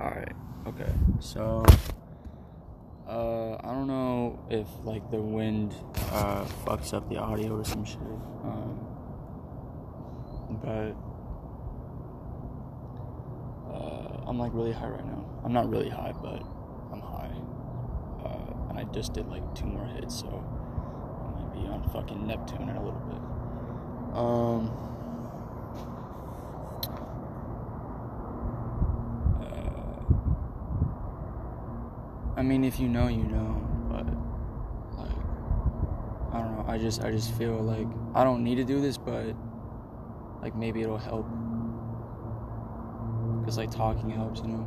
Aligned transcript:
Alright, 0.00 0.32
okay. 0.66 0.92
So, 1.20 1.64
uh, 3.08 3.54
I 3.60 3.72
don't 3.72 3.86
know 3.86 4.40
if, 4.50 4.66
like, 4.82 5.08
the 5.12 5.20
wind, 5.20 5.72
uh, 6.10 6.44
fucks 6.64 6.92
up 6.92 7.08
the 7.08 7.16
audio 7.16 7.56
or 7.60 7.64
some 7.64 7.84
shit. 7.84 7.98
Um, 7.98 8.78
but, 10.60 10.96
uh, 13.72 14.24
I'm, 14.26 14.36
like, 14.36 14.52
really 14.52 14.72
high 14.72 14.88
right 14.88 15.06
now. 15.06 15.24
I'm 15.44 15.52
not 15.52 15.70
really 15.70 15.90
high, 15.90 16.12
but 16.12 16.42
I'm 16.92 17.00
high. 17.00 17.30
Uh, 18.24 18.70
and 18.70 18.78
I 18.78 18.84
just 18.92 19.12
did, 19.12 19.28
like, 19.28 19.54
two 19.54 19.66
more 19.66 19.86
hits, 19.86 20.18
so 20.18 20.26
I 20.26 21.40
might 21.40 21.52
be 21.54 21.60
on 21.68 21.88
fucking 21.92 22.26
Neptune 22.26 22.68
in 22.68 22.76
a 22.76 22.84
little 22.84 23.00
bit. 23.00 23.22
Um, 24.16 24.70
I 32.36 32.42
mean, 32.42 32.64
if 32.64 32.80
you 32.80 32.88
know, 32.88 33.08
you 33.08 33.24
know. 33.24 33.60
But 33.88 34.06
like, 34.98 35.16
I 36.32 36.38
don't 36.42 36.56
know. 36.56 36.64
I 36.66 36.78
just, 36.78 37.02
I 37.04 37.10
just 37.10 37.32
feel 37.34 37.60
like 37.62 37.86
I 38.14 38.24
don't 38.24 38.42
need 38.42 38.56
to 38.56 38.64
do 38.64 38.80
this, 38.80 38.96
but 38.96 39.34
like 40.42 40.56
maybe 40.56 40.82
it'll 40.82 40.98
help. 40.98 41.26
Cause 43.44 43.56
like 43.58 43.70
talking 43.70 44.10
helps, 44.10 44.40
you 44.40 44.48
know. 44.48 44.66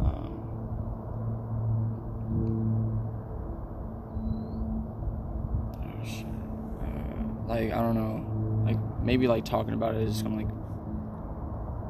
Um, 0.00 0.32
oh 5.84 6.04
shit. 6.04 6.26
Uh, 6.82 7.22
like 7.46 7.72
I 7.72 7.80
don't 7.82 7.94
know. 7.94 8.26
Like 8.64 8.78
maybe 9.02 9.28
like 9.28 9.44
talking 9.44 9.74
about 9.74 9.94
it 9.94 10.02
is 10.02 10.12
just 10.12 10.24
gonna 10.24 10.36
like 10.36 10.48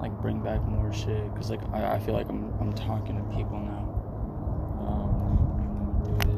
like 0.03 0.13
bring 0.21 0.43
back 0.43 0.63
more 0.63 0.93
shit. 0.93 1.35
Cause 1.37 1.51
like 1.51 1.61
I, 1.73 1.95
I 1.95 1.99
feel 2.01 2.15
like 2.15 2.29
I'm 2.29 2.53
I'm 2.61 2.73
talking 2.75 3.17
to 3.17 3.23
people 3.37 3.59
now. 3.59 4.00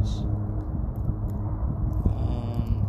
This. 0.02 0.18
Um, 2.18 2.82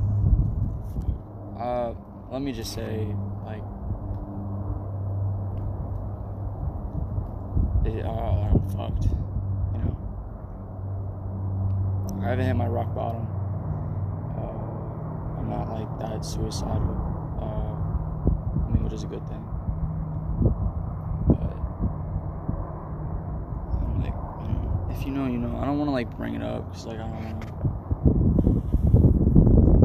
uh, 1.59 1.93
let 2.31 2.41
me 2.41 2.51
just 2.51 2.73
say, 2.73 3.07
like, 3.45 3.61
it, 7.85 8.03
uh, 8.03 8.09
I'm 8.09 8.67
fucked. 8.69 9.05
You 9.05 9.79
know, 9.83 9.95
I 12.23 12.29
haven't 12.29 12.45
hit 12.47 12.55
my 12.55 12.65
rock 12.65 12.95
bottom. 12.95 13.27
Uh, 14.35 14.57
I'm 15.37 15.49
not 15.51 15.69
like 15.69 15.99
that 15.99 16.25
suicidal. 16.25 16.97
Uh, 17.39 17.75
I 18.65 18.69
mean, 18.73 18.83
which 18.83 18.93
is 18.93 19.03
a 19.03 19.07
good 19.07 19.27
thing. 19.27 19.45
But 21.27 21.53
I'm 23.83 24.01
like, 24.01 24.15
you 24.41 24.47
know, 24.49 24.92
you 25.05 25.11
know, 25.11 25.27
you 25.27 25.37
know. 25.37 25.57
I 25.57 25.65
don't 25.65 25.77
want 25.77 25.87
to 25.89 25.91
like 25.91 26.15
bring 26.17 26.35
it 26.35 26.41
up 26.41 26.69
because 26.69 26.85
like 26.85 26.99
I 26.99 27.03
don't 27.03 27.11
want 27.13 27.41
to 27.41 27.47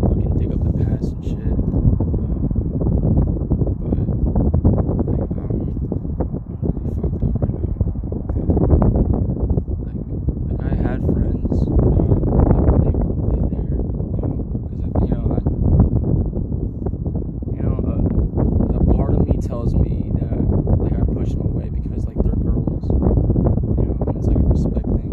fucking 0.09 0.39
dig 0.39 0.53
up 0.53 0.63
the 0.63 0.73
past 0.85 1.13
and 1.13 1.25
shit. 1.25 1.39
Um, 1.39 1.67
but 3.81 3.99
like 5.09 5.31
I'm, 5.39 5.51
I'm 6.63 6.71
really 6.75 6.95
fucked 7.01 7.23
up 7.23 7.35
right 7.43 7.55
now. 7.55 7.75
Like, 9.85 10.01
like 10.49 10.63
I 10.67 10.75
had 10.75 10.99
friends, 11.05 11.55
uh, 11.63 11.67
but 12.69 12.79
they 12.85 12.91
weren't 12.95 13.19
really 13.27 13.43
there, 13.51 13.75
you 13.75 14.79
know, 14.79 14.91
because 14.93 15.09
you 15.09 15.15
know, 15.15 15.25
I, 15.35 15.41
you 17.57 17.63
know, 17.63 17.75
a, 17.87 17.99
a 18.77 18.81
part 18.95 19.13
of 19.15 19.21
me 19.27 19.35
tells 19.43 19.75
me 19.75 20.11
that 20.21 20.39
like 20.79 20.95
I 20.95 21.03
pushed 21.13 21.37
them 21.37 21.47
away 21.47 21.69
because 21.71 22.07
like 22.07 22.17
they're 22.23 22.35
girls, 22.37 22.85
you 22.89 23.85
know, 23.87 23.97
and 24.07 24.17
it's 24.17 24.27
like 24.29 24.37
a 24.37 24.47
respect 24.47 24.87
thing. 24.87 25.11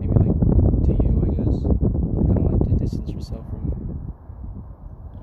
Maybe 0.00 0.14
like 0.14 0.38
to 0.86 0.92
you, 1.02 1.12
I 1.22 1.28
guess, 1.36 1.54
kind 1.62 2.38
of 2.38 2.44
like 2.52 2.62
to 2.68 2.74
distance 2.78 3.10
yourself 3.10 3.44
from 3.50 3.64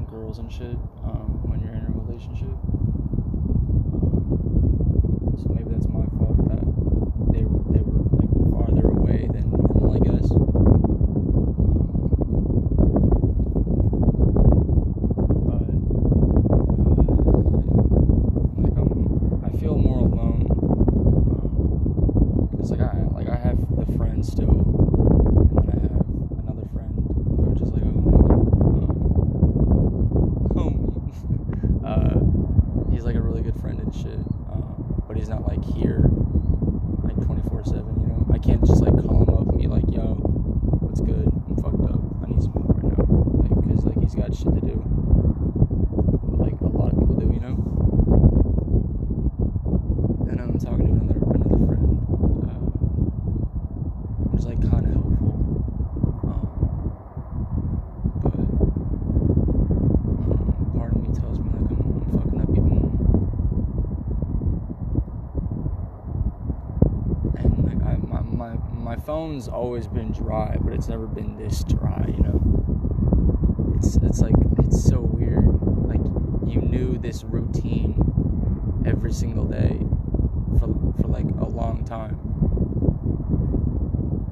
girls 0.09 0.37
and 0.39 0.51
shit 0.51 0.77
um, 1.03 1.41
when 1.49 1.59
you're 1.61 1.73
in 1.73 1.85
a 1.85 1.91
relationship. 2.05 2.55
Um, 3.95 5.35
so 5.41 5.49
maybe 5.53 5.69
that's 5.71 5.87
my 5.87 6.05
fault 6.17 6.37
that 6.49 6.61
they 7.33 7.43
they 7.73 7.81
were 7.83 8.03
like 8.15 8.31
farther 8.51 8.87
away 8.89 9.27
than 9.31 9.49
normal, 9.51 9.93
I 9.93 9.99
guess. 9.99 10.27
But 15.45 15.51
uh, 15.51 15.71
like 18.61 18.75
I'm, 18.77 19.43
I 19.43 19.49
feel 19.59 19.75
more 19.75 19.99
alone. 19.99 20.47
Um, 21.31 22.49
Cause 22.57 22.71
like 22.71 22.81
I 22.81 22.93
like 23.13 23.27
I 23.29 23.35
have 23.37 23.59
the 23.75 23.85
friend 23.97 24.25
still, 24.25 24.49
and 24.49 25.57
then 25.57 25.67
I 25.67 25.75
have 25.81 25.91
another 26.43 26.67
friend 26.73 26.93
who 27.37 27.55
just 27.57 27.73
like 27.73 27.83
a 27.83 27.85
homie. 27.85 28.45
Um, 30.57 30.81
homie. 30.95 31.13
uh, 31.85 32.91
he's 32.91 33.03
like 33.03 33.15
a 33.15 33.21
really 33.21 33.41
good 33.41 33.59
friend 33.59 33.79
and 33.79 33.84
shit. 34.01 34.19
Um, 34.51 35.03
but 35.07 35.17
he's 35.17 35.29
not 35.29 35.45
like 35.47 35.63
here, 35.63 36.01
like 37.03 37.15
twenty 37.25 37.41
four 37.49 37.63
seven. 37.63 37.95
You 38.01 38.07
know, 38.07 38.25
I 38.33 38.37
can't 38.37 38.63
just 38.65 38.81
like 38.81 38.93
call 38.93 39.23
him 39.23 39.29
up 39.33 39.47
and 39.49 39.57
be 39.59 39.67
like, 39.67 39.85
"Yo, 39.89 40.15
what's 40.81 41.01
good? 41.01 41.25
I'm 41.27 41.55
fucked 41.57 41.83
up. 41.89 41.99
I 42.23 42.27
need 42.31 42.41
some 42.43 42.53
help 42.53 42.69
right 42.75 42.97
now." 42.97 43.05
Like, 43.41 43.53
cause 43.67 43.85
like 43.85 43.99
he's 44.01 44.15
got 44.15 44.33
shit 44.35 44.53
to 44.53 44.61
do. 44.61 44.83
Like 46.37 46.59
a 46.61 46.67
lot 46.67 46.91
of 46.93 46.99
people 46.99 47.15
do, 47.15 47.31
you 47.33 47.39
know. 47.39 47.55
And 50.29 50.39
I'm 50.41 50.57
talking 50.59 50.87
to 50.87 50.91
another 51.01 51.19
another 51.33 51.65
friend. 51.65 51.89
Uh, 52.45 52.59
who's 54.31 54.45
like 54.45 54.61
kind 54.61 54.85
of 54.85 54.93
helpful. 54.93 55.33
Um, 56.25 56.47
but 58.23 58.39
um, 58.39 58.57
part 60.77 60.91
of 60.93 61.01
me 61.01 61.09
tells 61.17 61.39
me 61.39 61.49
like 61.53 61.69
I'm, 61.71 62.01
I'm 62.01 62.11
fucking 62.11 62.41
up 62.41 62.49
even 62.49 62.69
more. 62.69 62.91
And 67.37 67.63
like 67.63 67.83
I 67.85 67.97
my, 67.97 68.21
my 68.21 68.53
my 68.73 68.95
phone's 68.97 69.47
always 69.65 69.87
been 69.87 70.11
dry, 70.11 70.55
but 70.61 70.73
it's 70.73 70.87
never 70.87 71.07
been 71.07 71.35
this 71.37 71.63
dry, 71.63 72.05
you 72.15 72.21
know. 72.21 73.73
It's 73.77 73.95
it's 73.95 74.19
like 74.19 74.35
it's 74.59 74.83
so 74.83 74.99
weird. 74.99 75.43
Like 75.87 76.01
you 76.45 76.61
knew 76.61 76.99
this 76.99 77.23
routine 77.23 77.99
every 78.85 79.11
single 79.11 79.45
day 79.45 79.79
for 80.59 80.67
for 81.01 81.07
like 81.07 81.25
a 81.41 81.49
long 81.49 81.83
time. 81.83 82.19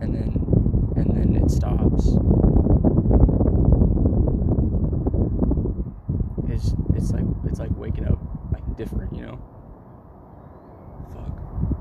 And 0.01 0.13
then 0.13 0.31
and 0.95 1.17
then 1.17 1.44
it 1.44 1.50
stops. 1.50 2.05
It's 6.47 6.75
it's 6.95 7.11
like 7.11 7.25
it's 7.47 7.57
like 7.59 7.75
waking 7.75 8.07
up 8.07 8.19
like 8.51 8.77
different, 8.77 9.15
you 9.15 9.23
know. 9.23 9.39
Fuck. 11.15 11.72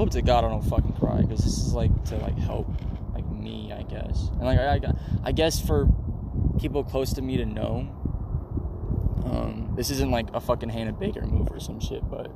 I 0.00 0.02
hope 0.02 0.12
to 0.12 0.22
God 0.22 0.46
I 0.46 0.48
don't 0.48 0.62
fucking 0.62 0.94
cry 0.94 1.20
because 1.20 1.44
this 1.44 1.58
is 1.58 1.74
like 1.74 2.06
to 2.06 2.16
like 2.16 2.38
help 2.38 2.66
like 3.12 3.30
me, 3.30 3.70
I 3.70 3.82
guess, 3.82 4.30
and 4.30 4.44
like 4.44 4.58
I, 4.58 4.76
I, 4.76 4.80
I 5.24 5.32
guess 5.32 5.60
for 5.60 5.88
people 6.58 6.82
close 6.82 7.12
to 7.12 7.20
me 7.20 7.36
to 7.36 7.44
know. 7.44 7.86
Um, 9.26 9.74
this 9.76 9.90
isn't 9.90 10.10
like 10.10 10.28
a 10.32 10.40
fucking 10.40 10.70
Hannah 10.70 10.94
Baker 10.94 11.20
move 11.26 11.48
or 11.50 11.60
some 11.60 11.80
shit, 11.80 12.00
but 12.10 12.32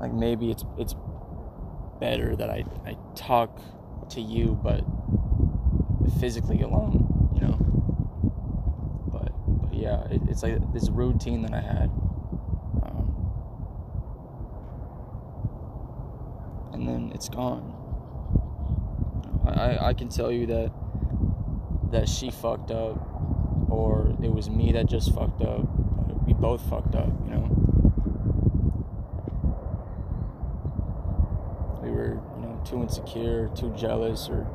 like 0.00 0.12
maybe 0.12 0.50
it's 0.50 0.64
it's 0.78 0.96
better 2.00 2.34
that 2.34 2.50
I 2.50 2.64
I 2.84 2.96
talk 3.14 3.60
to 4.10 4.20
you, 4.20 4.58
but 4.64 4.84
physically 6.18 6.60
alone, 6.60 7.30
you 7.36 7.40
know. 7.40 7.56
But 9.12 9.30
but 9.62 9.74
yeah, 9.74 10.08
it, 10.08 10.22
it's 10.28 10.42
like 10.42 10.72
this 10.72 10.90
routine 10.90 11.42
that 11.42 11.54
I 11.54 11.60
had. 11.60 11.90
Um, 12.82 13.14
and 16.74 16.86
then 16.88 17.12
it's 17.14 17.28
gone. 17.28 17.72
I, 19.46 19.88
I 19.88 19.94
can 19.94 20.08
tell 20.08 20.32
you 20.32 20.46
that 20.46 20.72
that 21.92 22.08
she 22.08 22.30
fucked 22.30 22.70
up, 22.72 22.96
or 23.70 24.14
it 24.22 24.32
was 24.32 24.50
me 24.50 24.72
that 24.72 24.86
just 24.86 25.14
fucked 25.14 25.42
up. 25.42 25.66
We 26.26 26.32
both 26.34 26.68
fucked 26.68 26.96
up, 26.96 27.08
you 27.24 27.30
know. 27.30 27.50
We 31.82 31.90
were, 31.90 32.20
you 32.36 32.42
know, 32.42 32.60
too 32.64 32.82
insecure, 32.82 33.50
too 33.54 33.72
jealous, 33.76 34.28
or 34.28 34.46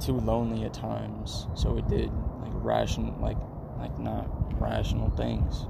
too 0.00 0.18
lonely 0.18 0.64
at 0.64 0.74
times. 0.74 1.46
So 1.54 1.72
we 1.72 1.82
did 1.82 2.10
like 2.40 2.52
rational 2.54 3.16
like 3.20 3.38
like 3.78 3.96
not 3.98 4.28
rational 4.60 5.10
things. 5.10 5.66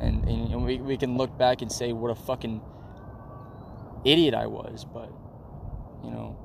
And, 0.00 0.28
and 0.28 0.64
we, 0.64 0.78
we 0.78 0.96
can 0.96 1.16
look 1.16 1.36
back 1.36 1.60
and 1.60 1.70
say 1.70 1.92
what 1.92 2.10
a 2.10 2.14
fucking 2.14 2.60
idiot 4.10 4.34
I 4.34 4.46
was, 4.46 4.84
but 4.84 5.10
you 6.04 6.10
know, 6.10 6.36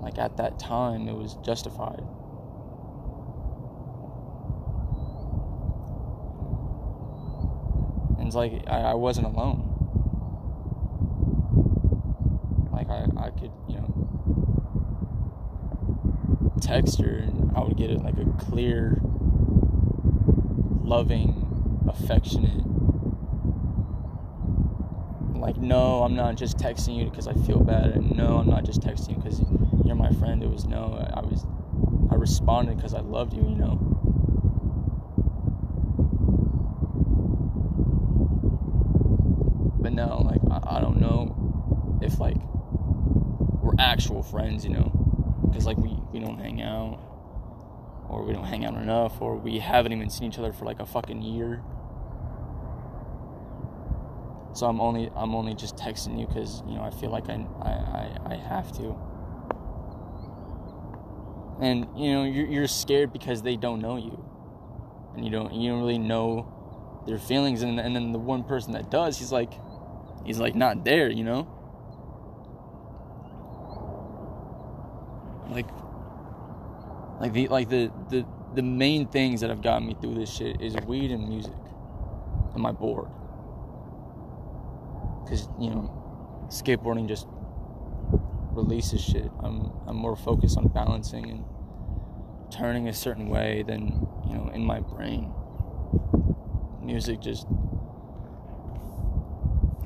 like 0.00 0.18
at 0.18 0.36
that 0.38 0.58
time 0.58 1.08
it 1.08 1.14
was 1.14 1.34
justified. 1.44 2.02
And 8.18 8.26
it's 8.26 8.36
like 8.36 8.64
I, 8.68 8.80
I 8.80 8.94
wasn't 8.94 9.26
alone. 9.26 9.68
Like 12.72 12.88
I, 12.88 13.06
I 13.16 13.30
could, 13.30 13.52
you 13.68 13.76
know, 13.76 13.92
text 16.60 17.00
her 17.00 17.18
and 17.18 17.52
I 17.56 17.60
would 17.60 17.76
get 17.76 17.90
it 17.90 18.02
like 18.02 18.18
a 18.18 18.24
clear, 18.44 19.00
loving, 20.82 21.84
affectionate, 21.88 22.64
like, 25.42 25.56
no, 25.56 26.04
I'm 26.04 26.14
not 26.14 26.36
just 26.36 26.56
texting 26.56 26.96
you 26.96 27.10
because 27.10 27.26
I 27.26 27.34
feel 27.34 27.58
bad, 27.58 27.90
and 27.90 28.16
no, 28.16 28.38
I'm 28.38 28.48
not 28.48 28.64
just 28.64 28.80
texting 28.80 29.10
you 29.10 29.16
because 29.16 29.42
you're 29.84 29.96
my 29.96 30.10
friend. 30.12 30.40
It 30.40 30.48
was 30.48 30.66
no, 30.66 31.04
I 31.12 31.20
was, 31.20 31.44
I 32.12 32.14
responded 32.14 32.76
because 32.76 32.94
I 32.94 33.00
loved 33.00 33.34
you, 33.34 33.42
you 33.42 33.56
know. 33.56 33.76
But 39.80 39.92
no, 39.92 40.22
like, 40.24 40.40
I, 40.48 40.76
I 40.76 40.80
don't 40.80 41.00
know 41.00 41.98
if 42.00 42.20
like 42.20 42.36
we're 43.60 43.74
actual 43.80 44.22
friends, 44.22 44.64
you 44.64 44.70
know, 44.70 44.92
because 45.48 45.66
like 45.66 45.76
we 45.76 45.98
we 46.12 46.20
don't 46.20 46.38
hang 46.38 46.62
out, 46.62 47.00
or 48.08 48.22
we 48.22 48.32
don't 48.32 48.44
hang 48.44 48.64
out 48.64 48.74
enough, 48.74 49.20
or 49.20 49.34
we 49.34 49.58
haven't 49.58 49.92
even 49.92 50.08
seen 50.08 50.28
each 50.28 50.38
other 50.38 50.52
for 50.52 50.66
like 50.66 50.78
a 50.78 50.86
fucking 50.86 51.20
year. 51.20 51.64
So 54.54 54.66
I'm 54.66 54.80
only 54.80 55.10
I'm 55.16 55.34
only 55.34 55.54
just 55.54 55.76
texting 55.76 56.20
you 56.20 56.26
because 56.26 56.62
you 56.68 56.74
know 56.74 56.82
I 56.82 56.90
feel 56.90 57.10
like 57.10 57.28
I, 57.30 57.46
I 57.62 58.32
I 58.32 58.34
have 58.34 58.70
to. 58.72 58.94
And 61.60 61.86
you 61.96 62.12
know 62.12 62.24
you're 62.24 62.46
you're 62.46 62.68
scared 62.68 63.12
because 63.12 63.42
they 63.42 63.56
don't 63.56 63.80
know 63.80 63.96
you, 63.96 64.22
and 65.16 65.24
you 65.24 65.30
don't 65.30 65.54
you 65.54 65.70
don't 65.70 65.80
really 65.80 65.98
know 65.98 67.02
their 67.06 67.18
feelings. 67.18 67.62
And 67.62 67.80
and 67.80 67.96
then 67.96 68.12
the 68.12 68.18
one 68.18 68.44
person 68.44 68.72
that 68.72 68.90
does, 68.90 69.18
he's 69.18 69.32
like, 69.32 69.52
he's 70.26 70.38
like 70.38 70.54
not 70.54 70.84
there, 70.84 71.08
you 71.10 71.24
know. 71.24 71.48
Like, 75.48 75.68
like 77.20 77.32
the 77.32 77.48
like 77.48 77.68
the 77.70 77.90
the 78.10 78.26
the 78.54 78.62
main 78.62 79.06
things 79.06 79.40
that 79.40 79.48
have 79.48 79.62
gotten 79.62 79.86
me 79.86 79.96
through 79.98 80.14
this 80.14 80.30
shit 80.30 80.60
is 80.60 80.76
weed 80.86 81.10
and 81.10 81.26
music, 81.26 81.54
and 82.52 82.62
my 82.62 82.72
board 82.72 83.08
because 85.32 85.48
you 85.58 85.70
know 85.70 86.46
skateboarding 86.48 87.08
just 87.08 87.26
releases 88.52 89.00
shit. 89.00 89.30
I'm 89.40 89.72
i'm 89.86 89.96
more 89.96 90.14
focused 90.14 90.58
on 90.58 90.68
balancing 90.68 91.30
and 91.30 91.44
turning 92.52 92.88
a 92.88 92.92
certain 92.92 93.30
way 93.30 93.64
than 93.66 94.06
you 94.28 94.34
know 94.34 94.50
in 94.52 94.62
my 94.62 94.80
brain. 94.80 95.32
Music 96.82 97.20
just 97.20 97.46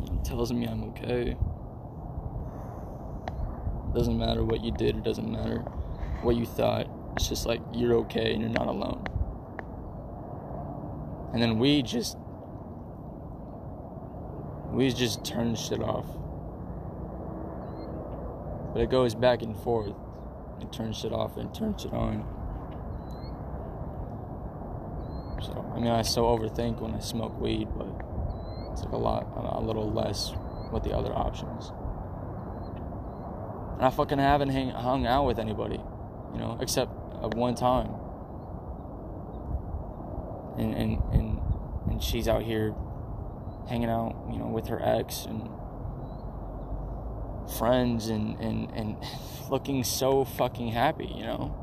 you 0.02 0.10
know, 0.10 0.20
tells 0.25 0.52
me 0.52 0.66
i'm 0.66 0.82
okay. 0.84 1.37
Doesn't 3.94 4.19
matter 4.19 4.44
what 4.44 4.64
you 4.64 4.72
did 4.72 4.96
it 4.96 5.04
doesn't 5.04 5.31
matter 5.31 5.58
what 6.22 6.34
you 6.34 6.44
thought. 6.44 6.88
It's 7.16 7.28
just 7.28 7.46
like 7.46 7.60
you're 7.72 7.94
okay 7.98 8.32
and 8.32 8.43
you're 8.43 8.50
not 8.50 8.66
alone. 8.66 9.06
And 11.32 11.40
then 11.40 11.58
we 11.58 11.82
just 11.82 12.16
we 14.76 14.93
just 14.93 15.25
turn 15.25 15.55
shit 15.55 15.81
off. 15.81 16.05
But 18.75 18.82
it 18.82 18.90
goes 18.90 19.14
back 19.14 19.40
and 19.40 19.56
forth. 19.56 19.94
It 20.61 20.70
turns 20.70 20.99
shit 20.99 21.12
off 21.12 21.38
and 21.38 21.52
turns 21.55 21.82
shit 21.82 21.94
on. 21.94 22.26
So, 25.43 25.73
I 25.75 25.81
mean, 25.81 25.90
I 25.90 26.02
still 26.02 26.25
overthink 26.25 26.81
when 26.81 26.94
I 26.94 26.99
smoke 26.99 27.40
weed, 27.40 27.69
but 27.75 27.88
it's 28.73 28.82
like 28.82 28.93
a 28.93 28.99
lot, 28.99 29.26
a 29.34 29.61
little 29.62 29.90
less 29.90 30.34
with 30.70 30.84
the 30.84 30.94
other 30.94 31.12
options. 31.12 31.72
And 33.76 33.87
I 33.87 33.88
fucking 33.88 34.19
haven't 34.19 34.50
hang, 34.50 34.70
hung 34.70 35.06
out 35.06 35.26
with 35.26 35.38
anybody, 35.38 35.81
you 36.34 36.38
know, 36.38 36.58
except 36.61 36.93
one 37.34 37.55
time. 37.55 37.94
And, 40.58 40.75
and, 40.75 41.02
and, 41.14 41.40
and 41.90 42.02
she's 42.02 42.29
out 42.29 42.43
here 42.43 42.75
hanging 43.69 43.89
out, 43.89 44.15
you 44.31 44.39
know, 44.39 44.47
with 44.47 44.69
her 44.69 44.81
ex 44.83 45.25
and 45.27 45.49
friends 47.59 48.09
and, 48.09 48.39
and, 48.41 48.71
and 48.73 48.97
looking 49.51 49.85
so 49.85 50.25
fucking 50.25 50.69
happy, 50.69 51.07
you 51.07 51.23
know? 51.23 51.63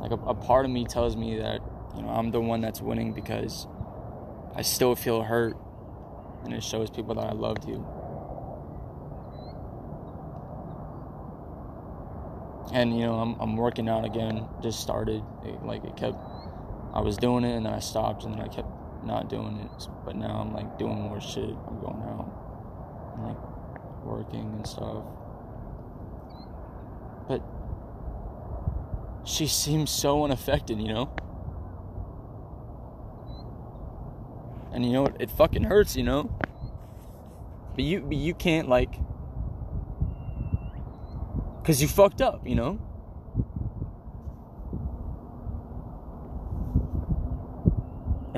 Like 0.00 0.10
a, 0.10 0.22
a 0.24 0.34
part 0.34 0.64
of 0.64 0.70
me 0.70 0.84
tells 0.84 1.16
me 1.16 1.38
that, 1.38 1.60
you 1.96 2.02
know, 2.02 2.08
I'm 2.08 2.30
the 2.30 2.40
one 2.40 2.60
that's 2.60 2.80
winning 2.80 3.12
because 3.12 3.66
I 4.54 4.62
still 4.62 4.94
feel 4.94 5.22
hurt 5.22 5.56
and 6.44 6.54
it 6.54 6.62
shows 6.62 6.90
people 6.90 7.14
that 7.16 7.24
I 7.24 7.32
loved 7.32 7.66
you. 7.66 7.84
And 12.72 12.98
you 12.98 13.06
know, 13.06 13.14
I'm 13.14 13.40
I'm 13.40 13.56
working 13.56 13.88
out 13.88 14.04
again. 14.04 14.46
Just 14.62 14.80
started. 14.80 15.22
It, 15.44 15.62
like 15.62 15.84
it 15.84 15.96
kept 15.96 16.18
I 16.94 17.00
was 17.00 17.16
doing 17.16 17.44
it 17.44 17.56
and 17.56 17.66
then 17.66 17.72
I 17.72 17.80
stopped 17.80 18.24
and 18.24 18.34
then 18.34 18.40
I 18.40 18.48
kept 18.48 18.68
not 19.04 19.28
doing 19.28 19.58
it. 19.58 19.88
But 20.04 20.16
now 20.16 20.40
I'm 20.40 20.52
like 20.52 20.78
doing 20.78 21.00
more 21.00 21.20
shit. 21.20 21.44
I'm 21.44 21.80
going 21.80 22.02
out, 22.02 23.14
and, 23.16 23.26
like 23.26 24.04
working 24.04 24.52
and 24.56 24.66
stuff. 24.66 25.04
But 27.28 27.42
she 29.24 29.46
seems 29.46 29.90
so 29.90 30.24
unaffected, 30.24 30.80
you 30.80 30.88
know? 30.88 31.10
And 34.72 34.84
you 34.84 34.92
know 34.92 35.06
it, 35.06 35.16
it 35.20 35.30
fucking 35.30 35.64
hurts, 35.64 35.96
you 35.96 36.02
know? 36.02 36.30
But 37.74 37.84
you 37.84 38.00
but 38.00 38.16
you 38.16 38.34
can't 38.34 38.68
like 38.68 38.94
cuz 41.64 41.82
you 41.82 41.88
fucked 41.88 42.20
up, 42.20 42.46
you 42.46 42.54
know? 42.54 42.78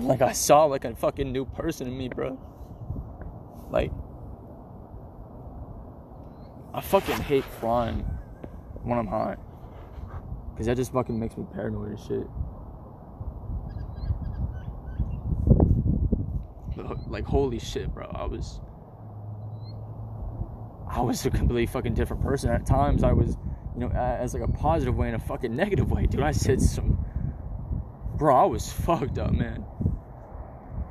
Like 0.08 0.22
I 0.22 0.32
saw 0.32 0.64
like 0.64 0.86
a 0.86 0.94
fucking 0.94 1.30
new 1.30 1.44
person 1.44 1.86
in 1.86 1.96
me, 1.96 2.08
bro. 2.08 2.38
Like 3.70 3.92
I 6.72 6.80
fucking 6.80 7.18
hate 7.18 7.44
flying 7.44 8.00
when 8.82 8.98
I'm 8.98 9.06
high. 9.06 9.36
Cause 10.56 10.66
that 10.66 10.76
just 10.76 10.92
fucking 10.92 11.18
makes 11.18 11.36
me 11.36 11.44
paranoid 11.54 11.90
and 11.90 12.00
shit. 12.00 12.26
like 17.08 17.24
holy 17.24 17.58
shit, 17.58 17.92
bro. 17.92 18.06
I 18.06 18.24
was 18.24 18.60
I 20.90 21.02
was 21.02 21.24
a 21.26 21.30
completely 21.30 21.66
fucking 21.66 21.92
different 21.92 22.22
person. 22.22 22.50
At 22.50 22.64
times 22.64 23.04
I 23.04 23.12
was, 23.12 23.36
you 23.74 23.80
know, 23.80 23.88
as 23.90 24.32
like 24.32 24.42
a 24.42 24.48
positive 24.48 24.96
way 24.96 25.08
and 25.08 25.16
a 25.16 25.18
fucking 25.18 25.54
negative 25.54 25.90
way. 25.90 26.06
Dude, 26.06 26.22
I 26.22 26.32
said 26.32 26.62
some 26.62 27.04
bro, 28.16 28.34
I 28.34 28.46
was 28.46 28.72
fucked 28.72 29.18
up, 29.18 29.32
man 29.32 29.64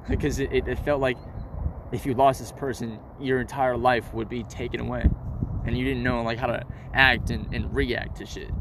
because 0.10 0.40
it, 0.40 0.52
it, 0.52 0.80
felt 0.80 1.02
like 1.02 1.18
if 1.92 2.06
you 2.06 2.14
lost 2.14 2.40
this 2.40 2.52
person, 2.52 3.00
your 3.20 3.40
entire 3.40 3.78
life 3.78 4.14
would 4.14 4.30
be 4.30 4.44
taken 4.44 4.80
away, 4.80 5.06
and 5.66 5.78
you 5.78 5.86
didn't 5.86 6.04
know 6.04 6.22
like 6.24 6.38
how 6.38 6.48
to 6.48 6.64
act 6.94 7.30
and, 7.30 7.54
and 7.54 7.74
react 7.74 8.18
to 8.18 8.26
shit. 8.26 8.52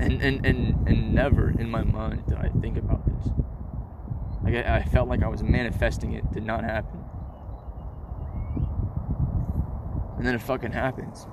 And, 0.00 0.20
and 0.22 0.44
and 0.44 0.88
and 0.88 1.14
never 1.14 1.50
in 1.50 1.70
my 1.70 1.84
mind 1.84 2.26
did 2.26 2.36
I 2.36 2.48
think 2.60 2.76
about 2.76 3.06
this. 3.06 3.32
Like 4.42 4.54
I, 4.54 4.78
I 4.78 4.82
felt 4.82 5.08
like 5.08 5.22
I 5.22 5.28
was 5.28 5.42
manifesting 5.42 6.12
it 6.12 6.30
did 6.32 6.44
not 6.44 6.64
happen, 6.64 7.00
and 10.18 10.26
then 10.26 10.34
it 10.34 10.42
fucking 10.42 10.72
happens. 10.72 11.26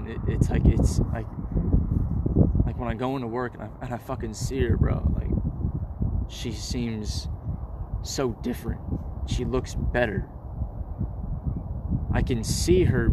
Man, 0.00 0.10
it, 0.10 0.20
it's 0.26 0.50
like 0.50 0.64
it's 0.64 0.98
like 1.12 1.26
like 2.64 2.78
when 2.78 2.88
I 2.88 2.94
go 2.94 3.16
into 3.16 3.26
work 3.26 3.54
and 3.54 3.62
I, 3.64 3.68
and 3.82 3.94
I 3.94 3.98
fucking 3.98 4.34
see 4.34 4.60
her, 4.60 4.76
bro. 4.76 5.02
Like 5.14 6.30
she 6.30 6.52
seems 6.52 7.28
so 8.02 8.32
different. 8.42 8.80
She 9.26 9.44
looks 9.44 9.74
better. 9.74 10.28
I 12.12 12.22
can 12.22 12.42
see 12.42 12.84
her 12.84 13.10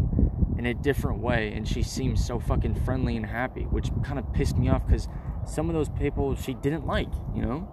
in 0.58 0.66
a 0.66 0.74
different 0.74 1.20
way, 1.20 1.52
and 1.52 1.68
she 1.68 1.82
seems 1.82 2.24
so 2.24 2.40
fucking 2.40 2.74
friendly 2.74 3.16
and 3.16 3.26
happy, 3.26 3.62
which 3.64 3.90
kind 4.02 4.18
of 4.18 4.32
pissed 4.32 4.56
me 4.56 4.68
off 4.68 4.86
because 4.86 5.08
some 5.44 5.68
of 5.68 5.74
those 5.74 5.88
people 5.90 6.34
she 6.34 6.54
didn't 6.54 6.86
like, 6.86 7.10
you 7.34 7.42
know. 7.42 7.68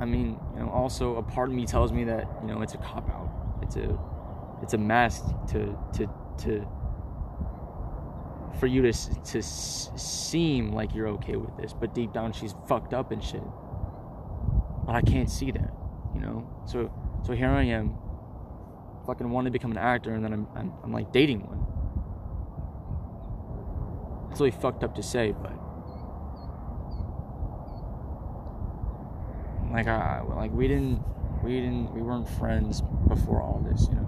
I 0.00 0.04
mean, 0.04 0.38
you 0.54 0.60
know, 0.60 0.70
also 0.70 1.16
a 1.16 1.22
part 1.22 1.48
of 1.48 1.54
me 1.56 1.66
tells 1.66 1.92
me 1.92 2.04
that 2.04 2.28
you 2.42 2.48
know 2.48 2.62
it's 2.62 2.74
a 2.74 2.78
cop 2.78 3.10
out. 3.10 3.28
It's 3.62 3.76
a 3.76 3.98
it's 4.62 4.74
a 4.74 4.78
mask 4.78 5.24
to 5.48 5.76
to 5.94 6.08
to 6.38 6.66
for 8.58 8.66
you 8.66 8.82
to 8.82 8.92
to 8.92 9.42
seem 9.42 10.72
like 10.72 10.94
you're 10.94 11.08
okay 11.08 11.36
with 11.36 11.56
this, 11.56 11.72
but 11.72 11.94
deep 11.94 12.12
down 12.12 12.32
she's 12.32 12.54
fucked 12.66 12.92
up 12.92 13.12
and 13.12 13.22
shit. 13.22 13.42
But 14.84 14.94
I 14.94 15.02
can't 15.02 15.30
see 15.30 15.50
that, 15.52 15.72
you 16.14 16.20
know. 16.20 16.48
So 16.66 16.90
so 17.24 17.34
here 17.34 17.50
I 17.50 17.64
am, 17.64 17.96
fucking 19.06 19.28
wanted 19.30 19.48
to 19.48 19.52
become 19.52 19.70
an 19.70 19.78
actor, 19.78 20.12
and 20.12 20.24
then 20.24 20.32
I'm, 20.32 20.46
I'm, 20.56 20.72
I'm 20.82 20.92
like 20.92 21.12
dating 21.12 21.40
one. 21.46 21.64
It's 24.30 24.40
really 24.40 24.50
fucked 24.50 24.84
up 24.84 24.94
to 24.96 25.02
say, 25.02 25.32
but 25.32 25.52
like 29.72 29.86
I 29.86 30.22
like 30.22 30.52
we 30.52 30.68
didn't 30.68 31.02
we 31.42 31.60
didn't 31.60 31.92
we 31.94 32.02
weren't 32.02 32.28
friends 32.28 32.82
before 33.08 33.42
all 33.42 33.64
this, 33.68 33.88
you 33.88 33.96
know. 33.96 34.07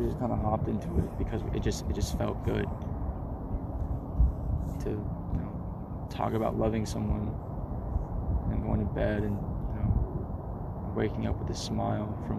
We 0.00 0.06
just 0.06 0.18
kind 0.18 0.32
of 0.32 0.40
hopped 0.40 0.66
into 0.66 0.88
it 0.96 1.18
because 1.18 1.42
it 1.54 1.60
just 1.62 1.84
it 1.90 1.94
just 1.94 2.16
felt 2.16 2.42
good 2.42 2.66
to 4.84 4.88
you 4.88 5.38
know 5.38 6.08
talk 6.08 6.32
about 6.32 6.58
loving 6.58 6.86
someone 6.86 7.30
and 8.50 8.62
going 8.62 8.80
to 8.80 8.86
bed 8.94 9.22
and 9.24 9.36
you 9.36 9.74
know 9.76 10.92
waking 10.96 11.26
up 11.26 11.38
with 11.38 11.50
a 11.50 11.54
smile 11.54 12.16
from 12.26 12.38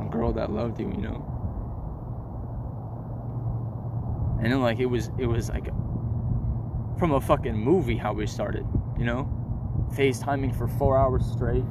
a, 0.00 0.04
a 0.04 0.10
girl 0.10 0.32
that 0.32 0.50
loved 0.50 0.80
you, 0.80 0.88
you 0.88 1.00
know. 1.00 1.24
And 4.42 4.50
then 4.50 4.62
like 4.62 4.80
it 4.80 4.86
was 4.86 5.12
it 5.16 5.26
was 5.26 5.48
like 5.48 5.66
from 6.98 7.12
a 7.12 7.20
fucking 7.20 7.56
movie 7.56 7.98
how 7.98 8.12
we 8.12 8.26
started, 8.26 8.66
you 8.98 9.04
know? 9.04 9.28
FaceTiming 9.92 10.56
for 10.58 10.66
four 10.66 10.98
hours 10.98 11.24
straight. 11.24 11.62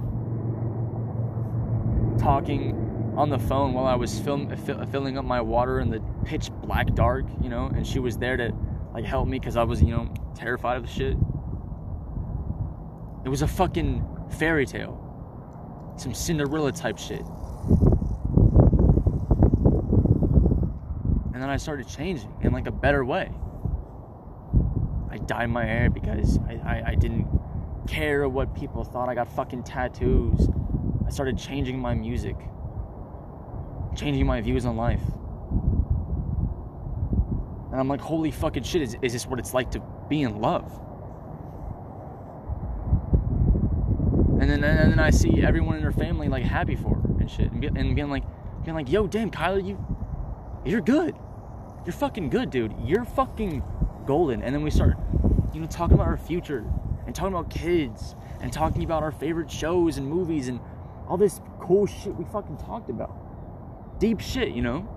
Talking 2.17 3.13
on 3.15 3.29
the 3.29 3.39
phone 3.39 3.73
while 3.73 3.85
I 3.85 3.95
was 3.95 4.19
film, 4.19 4.51
uh, 4.51 4.85
filling 4.85 5.17
up 5.17 5.25
my 5.25 5.41
water 5.41 5.79
in 5.79 5.89
the 5.89 6.01
pitch 6.25 6.49
black 6.63 6.93
dark, 6.95 7.25
you 7.41 7.49
know? 7.49 7.67
And 7.67 7.85
she 7.85 7.99
was 7.99 8.17
there 8.17 8.37
to 8.37 8.53
like 8.93 9.05
help 9.05 9.27
me 9.27 9.39
because 9.39 9.57
I 9.57 9.63
was, 9.63 9.81
you 9.81 9.89
know, 9.89 10.13
terrified 10.35 10.77
of 10.77 10.83
the 10.83 10.89
shit. 10.89 11.17
It 13.23 13.29
was 13.29 13.41
a 13.41 13.47
fucking 13.47 14.05
fairy 14.39 14.65
tale. 14.65 14.97
Some 15.97 16.13
Cinderella 16.13 16.71
type 16.71 16.97
shit. 16.97 17.23
And 21.33 21.41
then 21.41 21.49
I 21.49 21.57
started 21.57 21.87
changing 21.87 22.33
in 22.41 22.51
like 22.51 22.67
a 22.67 22.71
better 22.71 23.03
way. 23.05 23.31
I 25.09 25.17
dyed 25.17 25.49
my 25.49 25.65
hair 25.65 25.89
because 25.89 26.39
I, 26.47 26.53
I, 26.53 26.83
I 26.87 26.95
didn't 26.95 27.27
care 27.87 28.27
what 28.29 28.55
people 28.55 28.83
thought. 28.83 29.09
I 29.09 29.15
got 29.15 29.33
fucking 29.35 29.63
tattoos. 29.63 30.47
I 31.11 31.13
started 31.13 31.37
changing 31.37 31.77
my 31.77 31.93
music, 31.93 32.37
changing 33.97 34.25
my 34.25 34.39
views 34.39 34.65
on 34.65 34.77
life. 34.77 35.01
And 37.69 37.77
I'm 37.77 37.89
like, 37.89 37.99
holy 37.99 38.31
fucking 38.31 38.63
shit, 38.63 38.81
is, 38.81 38.95
is 39.01 39.11
this 39.11 39.27
what 39.27 39.37
it's 39.37 39.53
like 39.53 39.71
to 39.71 39.81
be 40.07 40.21
in 40.21 40.39
love? 40.39 40.71
And 44.39 44.49
then, 44.49 44.63
and 44.63 44.93
then 44.93 44.99
I 44.99 45.09
see 45.09 45.43
everyone 45.43 45.75
in 45.75 45.83
her 45.83 45.91
family 45.91 46.29
like 46.29 46.45
happy 46.45 46.77
for 46.77 46.95
her 46.95 47.09
and 47.19 47.29
shit, 47.29 47.51
and, 47.51 47.59
be, 47.59 47.67
and 47.67 47.93
being 47.93 48.09
like, 48.09 48.23
being 48.63 48.75
like, 48.75 48.89
yo, 48.89 49.05
damn, 49.05 49.31
Kyler, 49.31 49.67
you, 49.67 49.77
you're 50.65 50.79
good. 50.79 51.13
You're 51.85 51.91
fucking 51.91 52.29
good, 52.29 52.51
dude. 52.51 52.73
You're 52.85 53.03
fucking 53.03 53.61
golden. 54.05 54.41
And 54.43 54.55
then 54.55 54.63
we 54.63 54.71
start, 54.71 54.95
you 55.53 55.59
know, 55.59 55.67
talking 55.67 55.95
about 55.95 56.07
our 56.07 56.15
future 56.15 56.63
and 57.05 57.13
talking 57.13 57.33
about 57.33 57.49
kids 57.49 58.15
and 58.39 58.53
talking 58.53 58.85
about 58.85 59.03
our 59.03 59.11
favorite 59.11 59.51
shows 59.51 59.97
and 59.97 60.07
movies 60.07 60.47
and 60.47 60.61
all 61.11 61.17
this 61.17 61.41
cool 61.59 61.85
shit 61.85 62.15
we 62.15 62.23
fucking 62.23 62.55
talked 62.55 62.89
about. 62.89 63.13
Deep 63.99 64.21
shit, 64.21 64.53
you 64.53 64.61
know? 64.61 64.87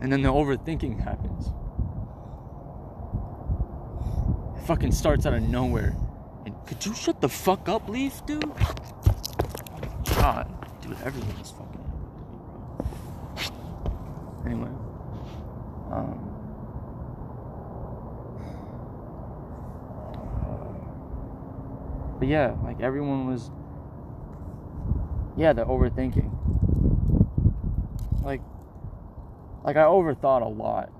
And 0.00 0.12
then 0.12 0.22
the 0.22 0.28
overthinking 0.28 1.00
happens. 1.00 1.52
It 4.56 4.66
fucking 4.66 4.90
starts 4.90 5.24
out 5.24 5.34
of 5.34 5.42
nowhere. 5.42 5.96
And 6.44 6.56
could 6.66 6.84
you 6.84 6.92
shut 6.96 7.20
the 7.20 7.28
fuck 7.28 7.68
up, 7.68 7.88
Leaf, 7.88 8.26
dude? 8.26 8.52
God, 10.16 10.52
dude, 10.82 10.96
everyone's 11.04 11.52
fucking 11.52 11.78
anyway. 14.44 14.70
Um, 15.92 16.28
but 22.18 22.26
yeah, 22.26 22.56
like 22.64 22.80
everyone 22.80 23.26
was, 23.26 23.50
yeah, 25.36 25.52
the 25.52 25.64
overthinking. 25.64 26.34
Like, 28.22 28.42
like 29.64 29.76
I 29.76 29.84
overthought 29.84 30.42
a 30.42 30.48
lot 30.48 30.90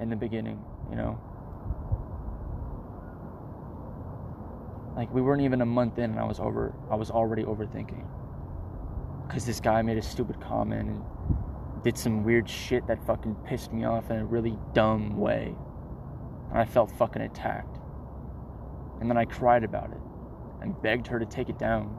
in 0.00 0.10
the 0.10 0.16
beginning, 0.16 0.62
you 0.90 0.96
know. 0.96 1.20
Like 4.96 5.12
we 5.14 5.22
weren't 5.22 5.42
even 5.42 5.60
a 5.60 5.66
month 5.66 5.98
in, 5.98 6.10
and 6.10 6.18
I 6.18 6.24
was 6.24 6.40
over. 6.40 6.74
I 6.90 6.96
was 6.96 7.10
already 7.10 7.44
overthinking 7.44 8.04
because 9.26 9.46
this 9.46 9.60
guy 9.60 9.80
made 9.82 9.98
a 9.98 10.02
stupid 10.02 10.40
comment 10.40 10.88
and 10.88 11.84
did 11.84 11.96
some 11.96 12.24
weird 12.24 12.50
shit 12.50 12.86
that 12.88 13.06
fucking 13.06 13.36
pissed 13.46 13.72
me 13.72 13.84
off 13.84 14.10
in 14.10 14.16
a 14.16 14.24
really 14.24 14.58
dumb 14.74 15.16
way. 15.16 15.54
And 16.50 16.58
I 16.58 16.64
felt 16.64 16.90
fucking 16.90 17.22
attacked. 17.22 17.78
And 19.00 19.08
then 19.08 19.16
I 19.16 19.24
cried 19.24 19.62
about 19.62 19.92
it 19.92 20.09
and 20.62 20.80
begged 20.82 21.06
her 21.06 21.18
to 21.18 21.26
take 21.26 21.48
it 21.48 21.58
down. 21.58 21.96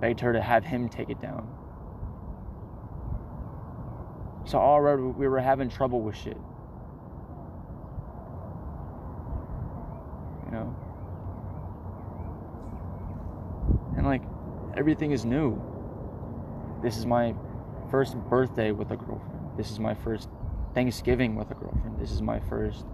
Begged 0.00 0.20
her 0.20 0.32
to 0.32 0.40
have 0.40 0.64
him 0.64 0.88
take 0.88 1.10
it 1.10 1.20
down. 1.20 1.48
So 4.44 4.58
already 4.58 5.02
we 5.02 5.28
were 5.28 5.40
having 5.40 5.68
trouble 5.68 6.00
with 6.00 6.16
shit. 6.16 6.38
You 10.46 10.52
know? 10.52 10.76
And 13.96 14.06
like, 14.06 14.22
everything 14.76 15.10
is 15.10 15.24
new. 15.24 15.60
This 16.82 16.96
is 16.96 17.04
my 17.04 17.34
first 17.90 18.16
birthday 18.30 18.70
with 18.70 18.90
a 18.90 18.96
girlfriend. 18.96 19.58
This 19.58 19.70
is 19.70 19.80
my 19.80 19.94
first 19.94 20.28
Thanksgiving 20.74 21.34
with 21.34 21.50
a 21.50 21.54
girlfriend. 21.54 21.98
This 21.98 22.12
is 22.12 22.22
my 22.22 22.38
first 22.38 22.86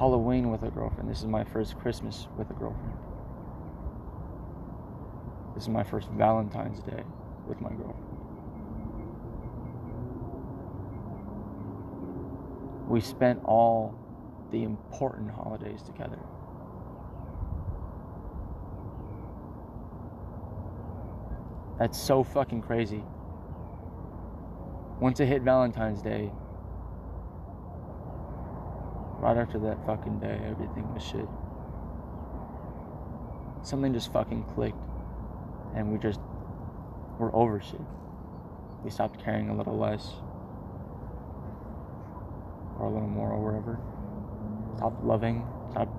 Halloween 0.00 0.50
with 0.50 0.62
a 0.62 0.70
girlfriend. 0.70 1.10
This 1.10 1.18
is 1.18 1.26
my 1.26 1.44
first 1.44 1.78
Christmas 1.78 2.26
with 2.38 2.48
a 2.48 2.54
girlfriend. 2.54 2.96
This 5.54 5.64
is 5.64 5.68
my 5.68 5.84
first 5.84 6.08
Valentine's 6.12 6.80
Day 6.80 7.02
with 7.46 7.60
my 7.60 7.68
girlfriend. 7.68 8.06
We 12.88 13.02
spent 13.02 13.42
all 13.44 13.94
the 14.50 14.62
important 14.62 15.30
holidays 15.32 15.82
together. 15.82 16.18
That's 21.78 22.00
so 22.00 22.24
fucking 22.24 22.62
crazy. 22.62 23.04
Once 24.98 25.20
it 25.20 25.26
hit 25.26 25.42
Valentine's 25.42 26.00
Day, 26.00 26.32
right 29.20 29.36
after 29.36 29.58
that 29.58 29.84
fucking 29.86 30.18
day, 30.18 30.40
everything 30.46 30.92
was 30.94 31.02
shit. 31.02 31.28
Something 33.62 33.92
just 33.92 34.10
fucking 34.12 34.44
clicked, 34.54 34.82
and 35.76 35.92
we 35.92 35.98
just 35.98 36.20
were 37.18 37.34
over 37.34 37.60
shit. 37.60 37.80
We 38.82 38.90
stopped 38.90 39.22
caring 39.22 39.50
a 39.50 39.56
little 39.56 39.76
less, 39.76 40.08
or 42.78 42.86
a 42.86 42.90
little 42.90 43.08
more, 43.08 43.30
or 43.30 43.44
whatever. 43.44 43.78
Stopped 44.78 45.04
loving, 45.04 45.46
stopped, 45.70 45.92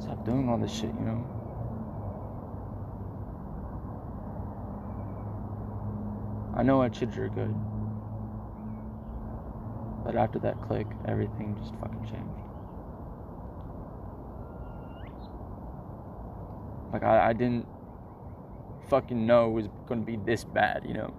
stopped 0.00 0.24
doing 0.24 0.48
all 0.48 0.58
this 0.58 0.72
shit, 0.72 0.94
you 0.94 1.04
know. 1.04 1.26
I 6.56 6.62
know 6.62 6.80
I 6.82 6.88
treated 6.88 7.16
her 7.16 7.28
good. 7.28 7.52
But 10.04 10.16
after 10.16 10.38
that 10.40 10.60
click, 10.62 10.86
everything 11.08 11.56
just 11.58 11.74
fucking 11.80 12.04
changed. 12.04 12.44
Like, 16.92 17.02
I, 17.02 17.30
I 17.30 17.32
didn't 17.32 17.66
fucking 18.88 19.26
know 19.26 19.48
it 19.48 19.52
was 19.52 19.68
gonna 19.88 20.02
be 20.02 20.16
this 20.16 20.44
bad, 20.44 20.84
you 20.86 20.94
know? 20.94 21.14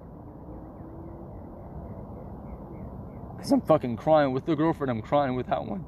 Because 3.36 3.52
I'm 3.52 3.62
fucking 3.62 3.98
crying 3.98 4.32
with 4.32 4.46
the 4.46 4.56
girlfriend, 4.56 4.92
I'm 4.92 5.02
crying 5.02 5.36
without 5.36 5.68
one. 5.68 5.84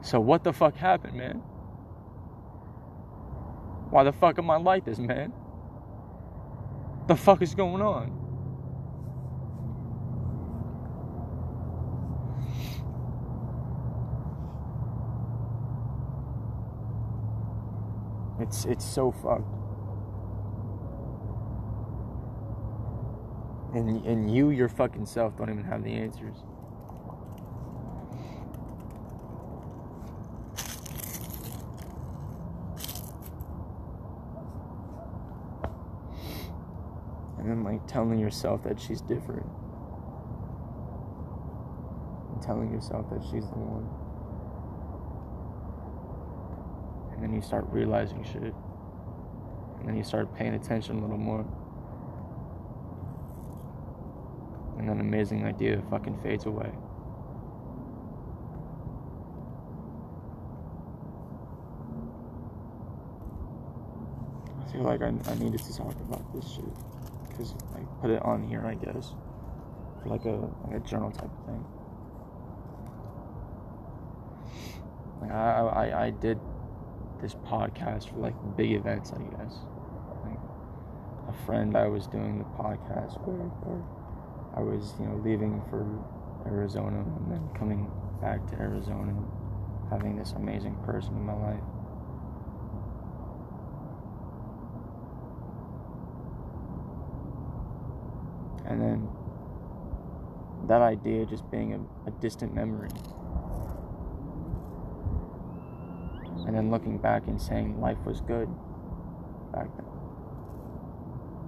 So, 0.00 0.20
what 0.20 0.44
the 0.44 0.52
fuck 0.52 0.76
happened, 0.76 1.14
man? 1.16 1.42
Why 3.90 4.04
the 4.04 4.12
fuck 4.12 4.38
am 4.38 4.50
I 4.50 4.56
like 4.56 4.84
this, 4.84 4.98
man? 4.98 5.32
The 7.08 7.16
fuck 7.16 7.42
is 7.42 7.54
going 7.54 7.82
on? 7.82 8.17
It's 18.48 18.64
it's 18.64 18.84
so 18.84 19.12
fun. 19.12 19.44
And 23.74 24.06
and 24.06 24.34
you 24.34 24.48
your 24.48 24.70
fucking 24.70 25.04
self 25.04 25.36
don't 25.36 25.50
even 25.50 25.64
have 25.64 25.84
the 25.84 25.92
answers. 25.92 26.36
And 37.38 37.50
then 37.50 37.62
like 37.64 37.86
telling 37.86 38.18
yourself 38.18 38.62
that 38.62 38.80
she's 38.80 39.02
different. 39.02 39.46
And 42.32 42.42
telling 42.42 42.72
yourself 42.72 43.10
that 43.10 43.22
she's 43.24 43.46
the 43.50 43.58
one. 43.58 44.07
Then 47.28 47.34
you 47.34 47.42
start 47.42 47.66
realizing 47.70 48.24
shit. 48.24 48.54
And 49.78 49.86
then 49.86 49.96
you 49.96 50.02
start 50.02 50.34
paying 50.34 50.54
attention 50.54 50.98
a 50.98 51.00
little 51.00 51.18
more. 51.18 51.44
And 54.78 54.88
that 54.88 54.98
amazing 54.98 55.44
idea 55.44 55.82
fucking 55.90 56.18
fades 56.22 56.46
away. 56.46 56.70
I 64.62 64.72
feel 64.72 64.82
like 64.82 65.02
I, 65.02 65.08
I 65.08 65.34
needed 65.34 65.62
to 65.62 65.76
talk 65.76 65.94
about 66.00 66.32
this 66.34 66.50
shit. 66.50 66.64
Because 67.28 67.54
I 67.74 67.80
put 68.00 68.10
it 68.10 68.22
on 68.22 68.48
here, 68.48 68.64
I 68.64 68.74
guess. 68.74 69.14
Like 70.06 70.24
a, 70.24 70.48
like 70.66 70.76
a 70.76 70.80
journal 70.80 71.10
type 71.10 71.24
of 71.24 71.46
thing. 71.46 71.64
Like 75.20 75.32
I, 75.32 75.60
I, 75.60 76.06
I 76.06 76.10
did 76.10 76.38
this 77.20 77.34
podcast 77.34 78.10
for 78.10 78.18
like 78.18 78.34
big 78.56 78.72
events, 78.72 79.12
I 79.12 79.18
guess. 79.18 79.54
Like 80.24 80.38
a 81.28 81.46
friend 81.46 81.76
I 81.76 81.88
was 81.88 82.06
doing 82.06 82.38
the 82.38 82.44
podcast 82.44 83.20
with, 83.26 83.52
or 83.66 83.84
I 84.56 84.60
was, 84.60 84.94
you 84.98 85.06
know, 85.06 85.20
leaving 85.24 85.62
for 85.70 85.86
Arizona 86.46 86.98
and 87.00 87.32
then 87.32 87.48
coming 87.58 87.90
back 88.20 88.46
to 88.50 88.54
Arizona, 88.56 89.10
and 89.10 89.26
having 89.90 90.16
this 90.16 90.32
amazing 90.32 90.76
person 90.84 91.14
in 91.14 91.24
my 91.24 91.34
life. 91.34 91.64
And 98.66 98.80
then 98.82 99.08
that 100.68 100.82
idea 100.82 101.24
just 101.24 101.50
being 101.50 101.72
a, 101.74 102.08
a 102.08 102.10
distant 102.20 102.54
memory. 102.54 102.90
And 106.48 106.56
then 106.56 106.70
looking 106.70 106.96
back 106.96 107.26
and 107.26 107.38
saying 107.38 107.78
life 107.78 107.98
was 108.06 108.22
good 108.22 108.48
back 109.52 109.68
then. 109.76 109.84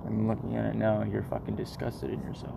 And 0.04 0.28
looking 0.28 0.56
at 0.56 0.66
it 0.66 0.74
now, 0.74 1.02
you're 1.10 1.22
fucking 1.22 1.56
disgusted 1.56 2.10
in 2.10 2.20
yourself. 2.20 2.54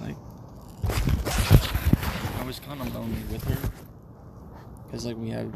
Like, 0.00 0.16
I 2.38 2.44
was 2.46 2.60
kind 2.60 2.80
of 2.80 2.94
lonely 2.94 3.24
with 3.32 3.42
her. 3.42 3.73
Because, 4.94 5.06
like, 5.06 5.16
we 5.16 5.30
had 5.30 5.52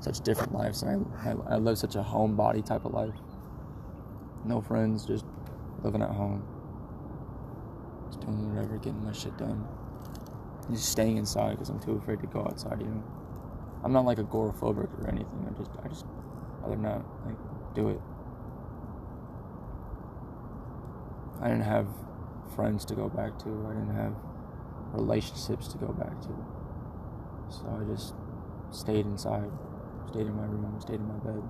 such 0.00 0.18
different 0.22 0.52
lives, 0.52 0.82
and 0.82 1.06
I, 1.22 1.30
I, 1.30 1.54
I 1.54 1.56
lived 1.58 1.78
such 1.78 1.94
a 1.94 2.02
homebody 2.02 2.66
type 2.66 2.84
of 2.84 2.92
life. 2.92 3.14
No 4.44 4.60
friends, 4.60 5.06
just 5.06 5.24
living 5.84 6.02
at 6.02 6.10
home. 6.10 6.42
Just 8.08 8.22
doing 8.22 8.52
whatever, 8.52 8.76
getting 8.78 9.04
my 9.04 9.12
shit 9.12 9.38
done. 9.38 9.64
Just 10.72 10.88
staying 10.88 11.18
inside 11.18 11.52
because 11.52 11.68
I'm 11.68 11.78
too 11.78 11.92
afraid 11.92 12.18
to 12.22 12.26
go 12.26 12.40
outside, 12.40 12.80
you 12.80 12.88
know. 12.88 13.04
I'm 13.84 13.92
not 13.92 14.06
like 14.06 14.18
agoraphobic 14.18 14.90
or 15.00 15.08
anything. 15.08 15.48
I 15.48 15.56
just, 15.56 15.70
I 15.84 15.86
just, 15.86 16.04
rather 16.60 16.74
not, 16.74 17.04
like, 17.24 17.36
do 17.76 17.90
it. 17.90 18.00
I 21.40 21.46
didn't 21.46 21.62
have 21.62 21.86
friends 22.56 22.84
to 22.86 22.96
go 22.96 23.08
back 23.08 23.38
to. 23.38 23.68
I 23.70 23.74
didn't 23.74 23.94
have 23.94 24.16
relationships 24.94 25.68
to 25.68 25.78
go 25.78 25.92
back 25.92 26.20
to. 26.22 26.28
So 27.50 27.80
I 27.80 27.94
just 27.94 28.14
stayed 28.74 29.06
inside, 29.06 29.50
stayed 30.10 30.26
in 30.26 30.36
my 30.36 30.44
room, 30.44 30.78
stayed 30.80 31.00
in 31.00 31.08
my 31.08 31.18
bed. 31.18 31.42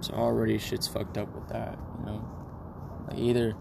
So 0.00 0.14
already 0.14 0.58
shit's 0.58 0.86
fucked 0.86 1.18
up 1.18 1.34
with 1.34 1.48
that, 1.48 1.78
you 2.00 2.06
know. 2.06 2.28
Like 3.08 3.18
either, 3.18 3.54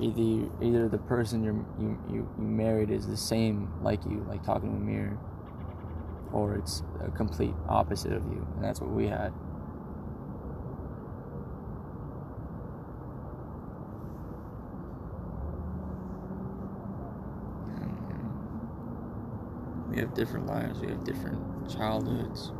either 0.00 0.50
either 0.62 0.88
the 0.88 0.98
person 0.98 1.42
you're 1.42 1.54
you, 1.78 1.98
you 2.10 2.28
you 2.36 2.44
married 2.44 2.90
is 2.90 3.06
the 3.06 3.16
same 3.16 3.70
like 3.82 4.04
you, 4.04 4.24
like 4.28 4.44
talking 4.44 4.70
to 4.70 4.76
a 4.76 4.80
mirror, 4.80 5.18
or 6.32 6.54
it's 6.54 6.82
a 7.04 7.10
complete 7.10 7.54
opposite 7.68 8.12
of 8.12 8.24
you, 8.24 8.46
and 8.54 8.64
that's 8.64 8.80
what 8.80 8.90
we 8.90 9.06
had. 9.06 9.32
We 19.90 19.98
have 19.98 20.14
different 20.14 20.46
lives. 20.46 20.78
We 20.80 20.88
have 20.88 21.02
different 21.04 21.68
childhoods. 21.68 22.52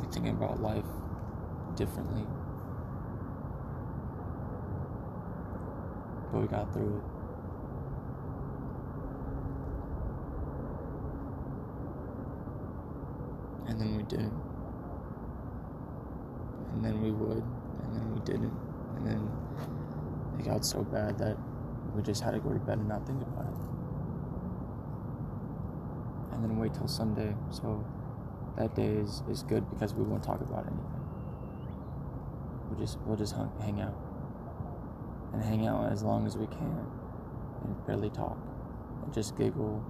We 0.00 0.06
think 0.12 0.26
about 0.26 0.60
life 0.60 0.84
differently. 1.76 2.26
But 6.32 6.40
we 6.40 6.48
got 6.48 6.72
through 6.72 6.96
it. 6.96 7.04
And 13.70 13.80
then 13.80 13.96
we 13.96 14.02
didn't. 14.02 14.34
And 16.72 16.84
then 16.84 17.00
we 17.00 17.12
would. 17.12 17.44
And 17.84 17.94
then 17.94 18.12
we 18.12 18.20
didn't. 18.20 18.52
And 18.96 19.06
then 19.06 19.30
it 20.40 20.46
got 20.46 20.64
so 20.64 20.82
bad 20.82 21.16
that 21.18 21.36
we 21.94 22.02
just 22.02 22.22
had 22.24 22.32
to 22.32 22.40
go 22.40 22.52
to 22.52 22.58
bed 22.58 22.78
and 22.78 22.88
not 22.88 23.06
think 23.06 23.22
about 23.22 23.46
it. 23.46 23.81
And 26.42 26.50
then 26.50 26.58
wait 26.58 26.74
till 26.74 26.88
Sunday. 26.88 27.34
So 27.50 27.84
that 28.56 28.74
day 28.74 28.88
is, 28.88 29.22
is 29.30 29.44
good 29.44 29.68
because 29.70 29.94
we 29.94 30.02
won't 30.02 30.24
talk 30.24 30.40
about 30.40 30.66
anything. 30.66 31.00
We'll 32.68 32.80
just 32.80 32.98
we'll 33.06 33.16
just 33.16 33.34
hung, 33.34 33.52
hang 33.60 33.80
out 33.80 33.94
and 35.32 35.42
hang 35.42 35.66
out 35.66 35.92
as 35.92 36.02
long 36.02 36.26
as 36.26 36.36
we 36.36 36.46
can 36.46 36.86
and 37.64 37.86
barely 37.86 38.10
talk 38.10 38.36
and 39.04 39.12
just 39.12 39.36
giggle 39.36 39.84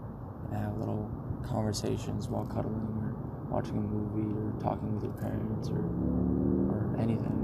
and 0.51 0.63
have 0.63 0.77
little 0.77 1.11
conversations 1.43 2.29
while 2.29 2.45
cuddling 2.45 2.75
or 3.01 3.15
watching 3.51 3.79
a 3.79 3.81
movie 3.81 4.29
or 4.39 4.61
talking 4.61 4.95
with 4.95 5.05
your 5.05 5.13
parents 5.15 5.71
or 5.71 5.79
or 5.79 7.01
anything. 7.01 7.39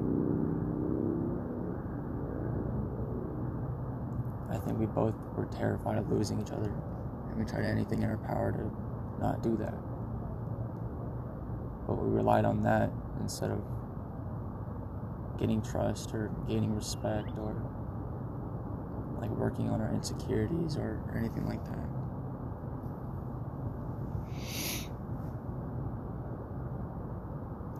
I 4.50 4.58
think 4.58 4.78
we 4.78 4.86
both 4.86 5.14
were 5.34 5.46
terrified 5.46 5.96
of 5.96 6.10
losing 6.10 6.40
each 6.40 6.50
other 6.50 6.72
and 7.30 7.38
we 7.38 7.44
tried 7.44 7.64
anything 7.64 8.02
in 8.02 8.10
our 8.10 8.18
power 8.18 8.52
to 8.52 8.87
not 9.20 9.42
do 9.42 9.56
that. 9.56 9.74
But 11.86 11.94
we 11.94 12.10
relied 12.10 12.44
on 12.44 12.62
that 12.62 12.90
instead 13.20 13.50
of 13.50 13.60
getting 15.38 15.62
trust 15.62 16.12
or 16.14 16.30
gaining 16.46 16.74
respect 16.74 17.30
or 17.38 17.54
like 19.20 19.30
working 19.30 19.68
on 19.70 19.80
our 19.80 19.92
insecurities 19.92 20.76
or, 20.76 21.00
or 21.08 21.18
anything 21.18 21.46
like 21.46 21.64
that. 21.64 21.88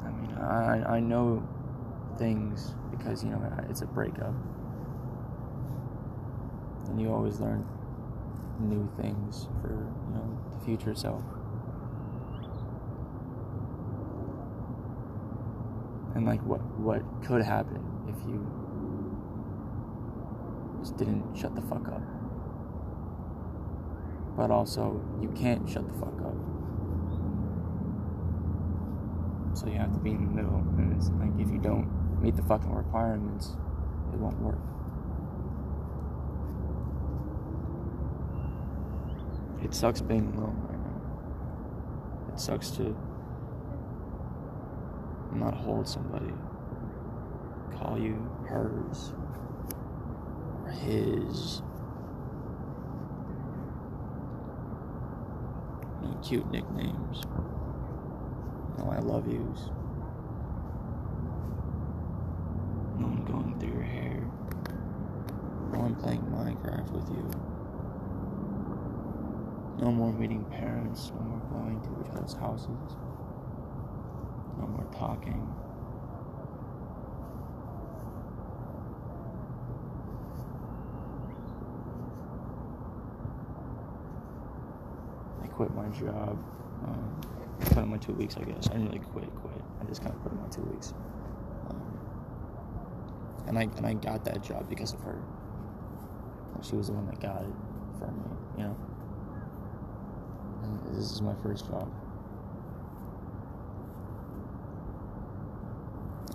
I 0.05 0.11
mean, 0.11 0.33
I, 0.39 0.97
I 0.97 1.01
know 1.01 1.47
things 2.19 2.75
because, 2.91 3.23
you 3.23 3.31
know, 3.31 3.41
it's 3.69 3.83
a 3.83 3.87
breakup. 3.87 4.35
And 6.89 7.01
you 7.01 7.13
always 7.13 7.41
learn 7.41 7.67
new 8.59 8.89
things 9.01 9.49
for, 9.61 9.87
future 10.69 10.95
self. 10.95 11.23
and 16.15 16.27
like 16.27 16.41
what 16.43 16.61
what 16.79 17.01
could 17.25 17.43
happen 17.43 17.81
if 18.09 18.17
you 18.27 18.39
just 20.81 20.97
didn't 20.97 21.25
shut 21.35 21.55
the 21.55 21.63
fuck 21.63 21.87
up? 21.89 22.03
But 24.37 24.51
also 24.51 25.01
you 25.23 25.29
can't 25.29 25.69
shut 25.69 25.87
the 25.87 25.95
fuck 25.95 26.21
up. 26.21 26.35
So 29.57 29.69
you 29.69 29.79
have 29.79 29.93
to 29.93 30.01
be 30.01 30.11
in 30.11 30.27
the 30.27 30.35
middle 30.43 30.59
and 30.77 30.93
it's 30.97 31.09
like 31.21 31.31
if 31.39 31.53
you 31.53 31.59
don't 31.59 31.89
meet 32.21 32.37
the 32.37 32.43
fucking 32.43 32.75
requirements 32.75 33.57
it 34.13 34.19
won't 34.19 34.41
work 34.41 34.59
it 39.69 39.75
sucks 39.75 40.01
being 40.01 40.33
alone 40.35 40.57
right 40.67 40.79
now. 40.79 42.33
It 42.33 42.41
sucks 42.41 42.71
to 42.73 42.97
not 45.35 45.53
hold 45.53 45.87
somebody, 45.87 46.33
call 47.77 47.99
you 47.99 48.15
hers 48.49 49.13
or 50.65 50.71
his. 50.71 51.61
No 56.03 56.19
cute 56.23 56.51
nicknames. 56.51 57.23
No 58.79 58.91
I 58.91 59.01
love 59.01 59.31
yous. 59.31 59.69
No 62.99 63.07
one 63.07 63.25
going 63.27 63.61
through 63.61 63.75
your 63.75 63.83
hair. 63.83 64.21
No 65.73 65.81
one 65.81 65.95
playing 65.97 66.23
Minecraft 66.23 66.91
with 66.91 67.09
you. 67.11 67.58
No 69.81 69.93
more 69.93 70.13
meeting 70.13 70.45
parents. 70.45 71.13
No 71.15 71.21
more 71.21 71.39
going 71.51 71.81
to 71.81 71.89
each 72.05 72.17
other's 72.17 72.35
houses. 72.35 72.97
No 74.59 74.67
more 74.67 74.89
talking. 74.93 75.47
I 85.43 85.47
quit 85.47 85.73
my 85.75 85.89
job. 85.91 86.39
Um, 86.85 87.21
put 87.61 87.79
in 87.79 87.89
my 87.89 87.99
two 87.99 88.15
weeks, 88.15 88.37
I 88.37 88.43
guess. 88.43 88.69
I 88.69 88.73
didn't 88.73 88.89
really 88.89 88.99
quit, 88.99 89.33
quit. 89.37 89.63
I 89.81 89.85
just 89.85 90.03
kind 90.03 90.13
of 90.13 90.23
put 90.23 90.33
in 90.33 90.41
my 90.41 90.49
two 90.49 90.63
weeks. 90.63 90.93
Um, 91.71 91.99
and 93.47 93.59
I 93.59 93.63
and 93.77 93.87
I 93.87 93.95
got 93.95 94.25
that 94.25 94.43
job 94.43 94.69
because 94.69 94.93
of 94.93 95.01
her. 95.03 95.23
She 96.63 96.75
was 96.75 96.89
the 96.89 96.95
one 96.95 97.07
that 97.07 97.21
got 97.21 97.43
it 97.43 97.55
for 97.99 98.09
me, 98.11 98.23
you 98.57 98.65
know. 98.65 98.77
This 100.93 101.13
is 101.13 101.23
my 101.23 101.35
first 101.43 101.67
job. 101.67 101.91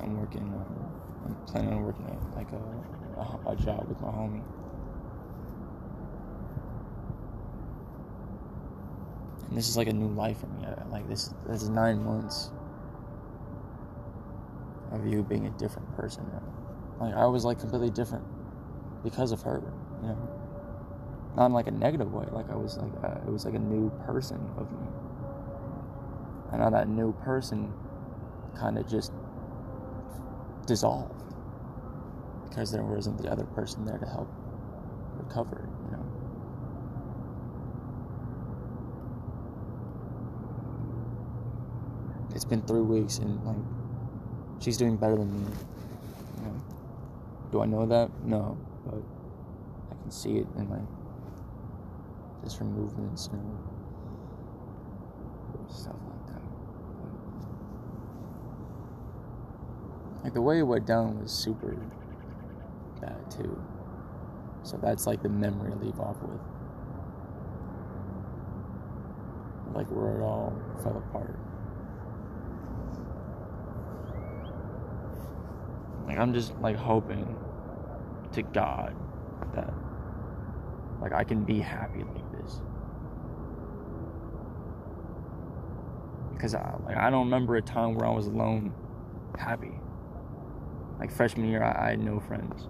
I'm 0.02 0.20
working. 0.20 0.54
Uh, 0.54 1.26
I'm 1.26 1.36
planning 1.46 1.74
on 1.74 1.84
working 1.84 2.06
at 2.06 2.36
like 2.36 2.52
a, 2.52 3.20
a 3.20 3.52
a 3.52 3.56
job 3.56 3.88
with 3.88 4.00
my 4.02 4.10
homie. 4.10 4.44
And 9.48 9.58
this 9.58 9.70
is 9.70 9.78
like 9.78 9.88
a 9.88 9.94
new 9.94 10.08
life 10.10 10.39
for 10.39 10.48
me. 10.48 10.66
Like 10.92 11.08
this, 11.08 11.34
this 11.48 11.62
is 11.63 11.70
nine 11.70 12.04
months 12.04 12.52
of 14.92 15.06
you 15.06 15.24
being 15.24 15.48
a 15.48 15.52
different 15.52 15.96
person 15.96 16.26
now. 16.32 17.06
Like 17.06 17.16
I 17.16 17.26
was 17.26 17.46
like 17.46 17.60
completely 17.60 17.89
different 17.89 18.26
because 19.04 19.32
of 19.32 19.42
her, 19.42 19.62
you 20.02 20.08
know. 20.10 20.42
Not 21.36 21.48
in 21.48 21.54
like 21.54 21.67
a 21.67 21.72
negative 21.72 22.13
way. 22.13 22.26
Like 22.32 22.50
I 22.52 22.56
was 22.56 22.78
like 22.78 22.91
uh, 23.04 23.19
it 23.26 23.32
was 23.32 23.46
like 23.46 23.56
a 23.56 23.60
new 23.60 23.89
person 24.06 24.39
of 24.58 24.72
me. 24.72 24.88
And 26.52 26.62
now 26.62 26.69
that 26.69 26.88
new 26.88 27.13
person 27.24 27.74
kind 28.56 28.78
of 28.78 28.88
just 28.88 29.12
dissolved 30.67 31.24
because 32.48 32.72
there 32.72 32.84
wasn't 32.84 33.17
the 33.22 33.30
other 33.30 33.46
person 33.46 33.84
there 33.84 33.98
to 33.98 34.06
help 34.06 34.32
recover 35.17 35.67
you 35.86 35.98
know. 35.98 36.06
It's 42.36 42.46
been 42.46 42.62
three 42.62 42.82
weeks 42.82 43.17
and 43.17 43.43
like 43.43 43.56
she's 44.60 44.78
doing 44.78 44.98
better 44.98 45.15
than 45.15 45.34
me. 45.34 45.52
You 46.38 46.43
know? 46.46 46.62
Do 47.52 47.62
I 47.62 47.65
know 47.65 47.86
that? 47.88 48.12
No, 48.24 48.56
but 48.86 49.02
I 49.91 50.02
can 50.02 50.12
see 50.12 50.38
it 50.38 50.48
in 50.58 50.69
like 50.69 50.82
just 52.43 52.58
her 52.58 52.65
movements 52.65 53.27
and 53.27 53.58
stuff 55.69 55.95
like 56.10 56.27
that. 56.27 56.41
Like 60.23 60.34
the 60.34 60.41
way 60.41 60.60
it 60.60 60.63
went 60.63 60.86
down 60.86 61.21
was 61.21 61.32
super 61.32 61.77
bad 63.01 63.32
too. 63.32 63.62
So 64.63 64.77
that's 64.77 65.08
like 65.08 65.21
the 65.21 65.29
memory 65.29 65.71
I 65.71 65.75
leave 65.75 65.99
off 65.99 66.17
with. 66.21 66.39
Like 69.73 69.88
where 69.88 70.19
it 70.19 70.21
all 70.21 70.53
fell 70.82 70.97
apart. 70.97 71.38
Like 76.08 76.17
I'm 76.17 76.34
just 76.34 76.56
like 76.60 76.75
hoping 76.75 77.36
to 78.34 78.43
God 78.43 78.95
that 79.56 79.73
like 81.04 81.12
I 81.12 81.26
can 81.26 81.44
be 81.44 81.60
happy 81.60 82.00
like 82.00 82.32
this. 82.32 82.62
Because 86.34 86.56
I 86.56 86.76
like 86.86 86.96
I 86.96 87.10
don't 87.10 87.26
remember 87.26 87.58
a 87.58 87.62
time 87.62 87.94
where 87.94 88.08
I 88.08 88.12
was 88.12 88.28
alone 88.28 88.74
happy. 89.38 89.74
Like 91.00 91.12
freshman 91.12 91.50
year 91.50 91.62
I, 91.62 91.88
I 91.88 91.89
had 91.92 92.00
no 92.00 92.22
friends. 92.22 92.70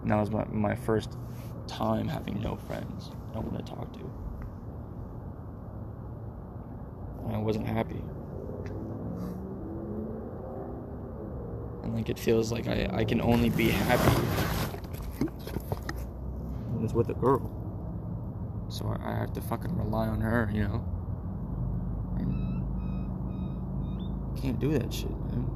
And 0.00 0.10
that 0.10 0.16
was 0.16 0.30
my, 0.30 0.46
my 0.46 0.74
first 0.74 1.18
time 1.66 2.08
having 2.08 2.40
no 2.40 2.56
friends, 2.56 3.10
no 3.34 3.42
one 3.42 3.62
to 3.62 3.70
talk 3.70 3.92
to. 3.92 4.10
And 7.26 7.36
I 7.36 7.38
wasn't 7.38 7.66
happy. 7.66 8.02
And 11.82 11.94
like 11.94 12.08
it 12.08 12.18
feels 12.18 12.50
like 12.50 12.66
I, 12.66 12.88
I 12.90 13.04
can 13.04 13.20
only 13.20 13.50
be 13.50 13.68
happy 13.68 14.69
with 16.92 17.08
a 17.10 17.14
girl. 17.14 17.50
So 18.68 18.86
I, 18.86 19.12
I 19.12 19.14
have 19.16 19.32
to 19.34 19.40
fucking 19.40 19.76
rely 19.76 20.06
on 20.08 20.20
her, 20.20 20.50
you 20.52 20.62
know? 20.62 20.84
And 22.18 22.60
can't 24.40 24.58
do 24.58 24.72
that 24.78 24.92
shit, 24.92 25.10
man. 25.10 25.46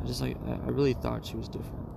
I 0.00 0.06
just 0.06 0.20
like 0.20 0.36
I 0.46 0.68
really 0.68 0.94
thought 0.94 1.24
she 1.24 1.36
was 1.36 1.48
different. 1.48 1.88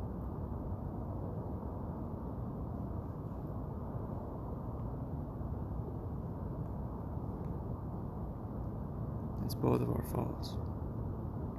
It's 9.45 9.55
both 9.55 9.81
of 9.81 9.89
our 9.89 10.03
faults. 10.13 10.55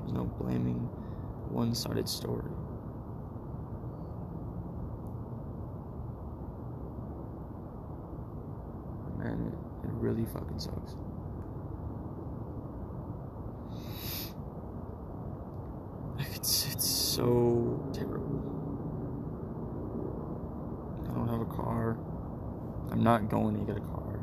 There's 0.00 0.12
no 0.12 0.24
blaming 0.24 0.88
one 1.50 1.74
sided 1.74 2.08
story. 2.08 2.50
Man, 9.18 9.52
it, 9.84 9.90
really 9.92 10.24
fucking 10.24 10.58
sucks. 10.58 10.94
It's, 16.34 16.72
it's 16.72 16.86
so 16.88 17.82
terrible. 17.92 18.40
I 21.08 21.14
don't 21.14 21.28
have 21.28 21.40
a 21.40 21.44
car. 21.46 21.98
I'm 22.90 23.02
not 23.02 23.28
going 23.28 23.58
to 23.58 23.64
get 23.64 23.76
a 23.76 23.86
car. 23.86 24.20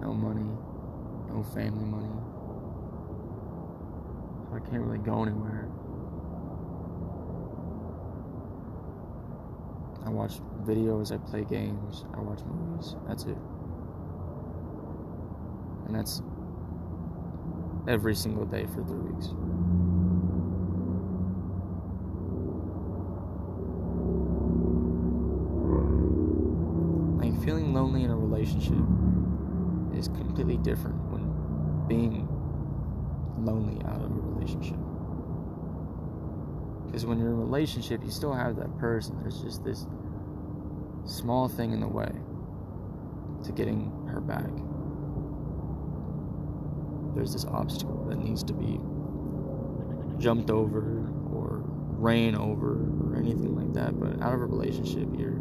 No 0.00 0.12
money 0.12 0.50
no 1.34 1.42
family 1.42 1.84
money. 1.84 2.06
I 4.54 4.60
can't 4.60 4.82
really 4.82 4.98
go 4.98 5.22
anywhere. 5.22 5.68
I 10.06 10.10
watch 10.10 10.34
videos, 10.64 11.12
I 11.12 11.18
play 11.18 11.44
games, 11.44 12.04
I 12.14 12.20
watch 12.20 12.40
movies. 12.44 12.94
That's 13.08 13.24
it. 13.24 13.36
And 15.86 15.96
that's 15.96 16.22
every 17.88 18.14
single 18.14 18.44
day 18.44 18.66
for 18.66 18.84
three 18.84 18.98
weeks. 18.98 19.28
Like 27.18 27.44
feeling 27.44 27.74
lonely 27.74 28.04
in 28.04 28.10
a 28.10 28.16
relationship 28.16 28.84
is 29.98 30.08
completely 30.08 30.58
different 30.58 30.96
when 31.10 31.24
being 31.88 32.28
lonely 33.38 33.82
out 33.86 34.03
relationship. 34.44 34.78
Because 36.86 37.06
when 37.06 37.18
you're 37.18 37.28
in 37.28 37.34
a 37.34 37.36
relationship, 37.36 38.04
you 38.04 38.10
still 38.10 38.32
have 38.32 38.56
that 38.56 38.76
person. 38.78 39.18
There's 39.20 39.40
just 39.40 39.64
this 39.64 39.86
small 41.04 41.48
thing 41.48 41.72
in 41.72 41.80
the 41.80 41.88
way 41.88 42.10
to 43.44 43.52
getting 43.52 43.90
her 44.08 44.20
back. 44.20 44.50
There's 47.14 47.32
this 47.32 47.44
obstacle 47.46 48.04
that 48.08 48.18
needs 48.18 48.42
to 48.44 48.52
be 48.52 48.78
jumped 50.22 50.50
over 50.50 51.08
or 51.32 51.62
ran 51.98 52.34
over 52.36 52.74
or 52.74 53.16
anything 53.16 53.54
like 53.56 53.72
that. 53.74 53.98
But 53.98 54.20
out 54.22 54.34
of 54.34 54.40
a 54.40 54.46
relationship, 54.46 55.08
you're 55.16 55.38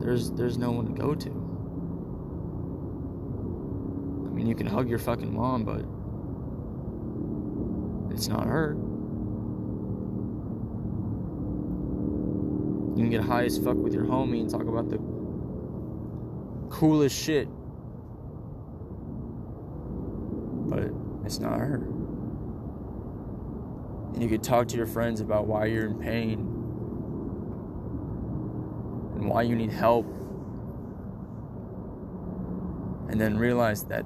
there's 0.00 0.30
there's 0.32 0.58
no 0.58 0.72
one 0.72 0.86
to 0.86 0.92
go 0.92 1.14
to. 1.14 1.30
I 4.28 4.32
mean, 4.32 4.46
you 4.46 4.54
can 4.54 4.66
hug 4.66 4.88
your 4.88 4.98
fucking 4.98 5.34
mom, 5.34 5.64
but 5.64 5.84
it's 8.20 8.28
not 8.28 8.46
her. 8.46 8.74
You 12.94 13.04
can 13.04 13.08
get 13.08 13.22
high 13.22 13.44
as 13.44 13.56
fuck 13.56 13.78
with 13.78 13.94
your 13.94 14.04
homie 14.04 14.42
and 14.42 14.50
talk 14.50 14.66
about 14.66 14.90
the 14.90 14.98
coolest 16.68 17.18
shit. 17.18 17.48
But 20.68 20.90
it's 21.24 21.40
not 21.40 21.58
her. 21.60 21.76
And 24.12 24.22
you 24.22 24.28
could 24.28 24.42
talk 24.42 24.68
to 24.68 24.76
your 24.76 24.86
friends 24.86 25.22
about 25.22 25.46
why 25.46 25.64
you're 25.64 25.86
in 25.86 25.98
pain 25.98 26.40
and 29.16 29.30
why 29.30 29.44
you 29.44 29.56
need 29.56 29.72
help. 29.72 30.04
And 33.08 33.18
then 33.18 33.38
realize 33.38 33.84
that 33.84 34.04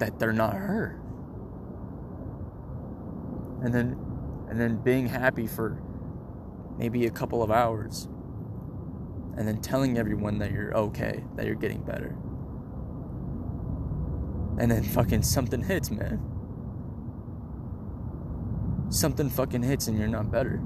that 0.00 0.18
they're 0.18 0.32
not 0.32 0.54
her. 0.54 0.99
And 3.62 3.74
then 3.74 3.96
and 4.50 4.60
then 4.60 4.76
being 4.78 5.06
happy 5.06 5.46
for 5.46 5.80
maybe 6.76 7.06
a 7.06 7.10
couple 7.10 7.40
of 7.42 7.52
hours. 7.52 8.08
And 9.36 9.46
then 9.46 9.60
telling 9.60 9.96
everyone 9.96 10.38
that 10.38 10.50
you're 10.50 10.76
okay, 10.76 11.22
that 11.36 11.46
you're 11.46 11.54
getting 11.54 11.82
better. 11.82 12.16
And 14.58 14.70
then 14.70 14.82
fucking 14.82 15.22
something 15.22 15.62
hits, 15.62 15.90
man. 15.90 16.20
Something 18.90 19.30
fucking 19.30 19.62
hits 19.62 19.86
and 19.86 19.96
you're 19.96 20.08
not 20.08 20.32
better. 20.32 20.60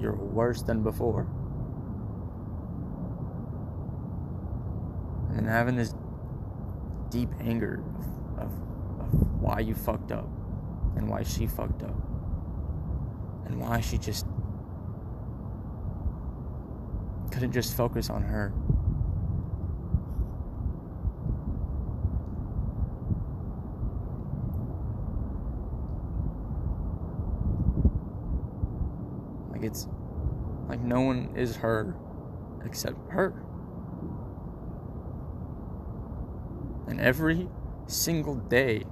You're 0.00 0.16
worse 0.16 0.62
than 0.62 0.82
before. 0.82 1.28
And 5.36 5.46
having 5.46 5.76
this 5.76 5.94
deep 7.10 7.28
anger 7.40 7.82
of, 8.38 8.44
of, 8.44 8.52
of 9.00 9.40
why 9.40 9.60
you 9.60 9.74
fucked 9.74 10.12
up 10.12 10.39
and 10.96 11.08
why 11.08 11.22
she 11.22 11.46
fucked 11.46 11.82
up 11.82 11.94
and 13.46 13.60
why 13.60 13.80
she 13.80 13.98
just 13.98 14.26
couldn't 17.30 17.52
just 17.52 17.76
focus 17.76 18.10
on 18.10 18.22
her. 18.22 18.52
Like 29.52 29.62
it's 29.64 29.88
like 30.68 30.80
no 30.80 31.00
one 31.00 31.30
is 31.36 31.56
her 31.56 31.94
except 32.64 32.96
her. 33.10 33.42
And 36.88 37.00
every 37.00 37.48
single 37.86 38.34
day, 38.34 38.84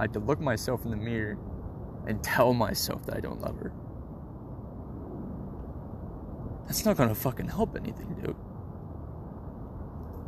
I 0.00 0.04
have 0.04 0.12
to 0.12 0.18
look 0.20 0.40
myself 0.40 0.86
in 0.86 0.90
the 0.90 0.96
mirror 0.96 1.36
and 2.06 2.24
tell 2.24 2.54
myself 2.54 3.04
that 3.04 3.18
I 3.18 3.20
don't 3.20 3.42
love 3.42 3.58
her. 3.58 3.70
That's 6.66 6.86
not 6.86 6.96
gonna 6.96 7.14
fucking 7.14 7.48
help 7.48 7.76
anything, 7.76 8.14
dude. 8.14 8.34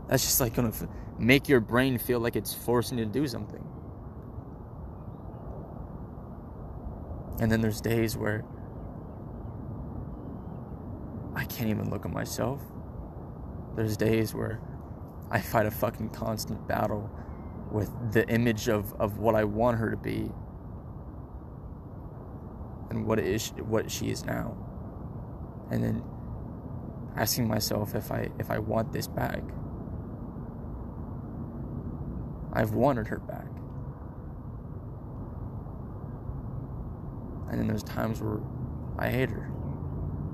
That's 0.09 0.25
just 0.25 0.43
like 0.43 0.55
gonna 0.55 0.69
f- 0.69 0.87
make 1.19 1.49
your 1.49 1.61
brain 1.61 1.97
feel 1.97 2.21
like 2.21 2.37
it's 2.37 2.53
forcing 2.53 2.99
you 2.99 3.07
to 3.07 3.11
do 3.11 3.27
something. 3.27 3.65
And 7.41 7.51
then 7.51 7.63
there's 7.63 7.81
days 7.81 8.15
where 8.15 8.45
I 11.35 11.47
can't 11.47 11.71
even 11.71 11.89
look 11.89 12.05
at 12.05 12.13
myself. 12.13 12.61
There's 13.75 13.97
days 13.97 14.35
where 14.35 14.61
I 15.31 15.41
fight 15.41 15.65
a 15.65 15.71
fucking 15.71 16.11
constant 16.11 16.69
battle 16.69 17.11
with 17.73 17.91
the 18.13 18.29
image 18.29 18.69
of, 18.69 18.93
of 19.01 19.19
what 19.19 19.35
I 19.35 19.45
want 19.45 19.79
her 19.79 19.91
to 19.91 19.97
be 19.97 20.31
and 22.91 23.07
what 23.07 23.19
is 23.19 23.49
what 23.59 23.91
she 23.91 24.11
is 24.11 24.25
now. 24.25 24.55
And 25.71 25.83
then 25.83 26.05
asking 27.17 27.49
myself 27.49 27.95
if 27.95 28.13
I 28.13 28.29
if 28.39 28.51
I 28.51 28.59
want 28.59 28.93
this 28.93 29.07
back. 29.07 29.43
I've 32.53 32.75
wanted 32.75 33.07
her 33.09 33.19
back. 33.19 33.47
And 37.51 37.59
then 37.59 37.67
there's 37.67 37.83
times 37.83 38.21
where 38.21 38.41
I 38.99 39.09
hate 39.09 39.31
her. 39.31 39.51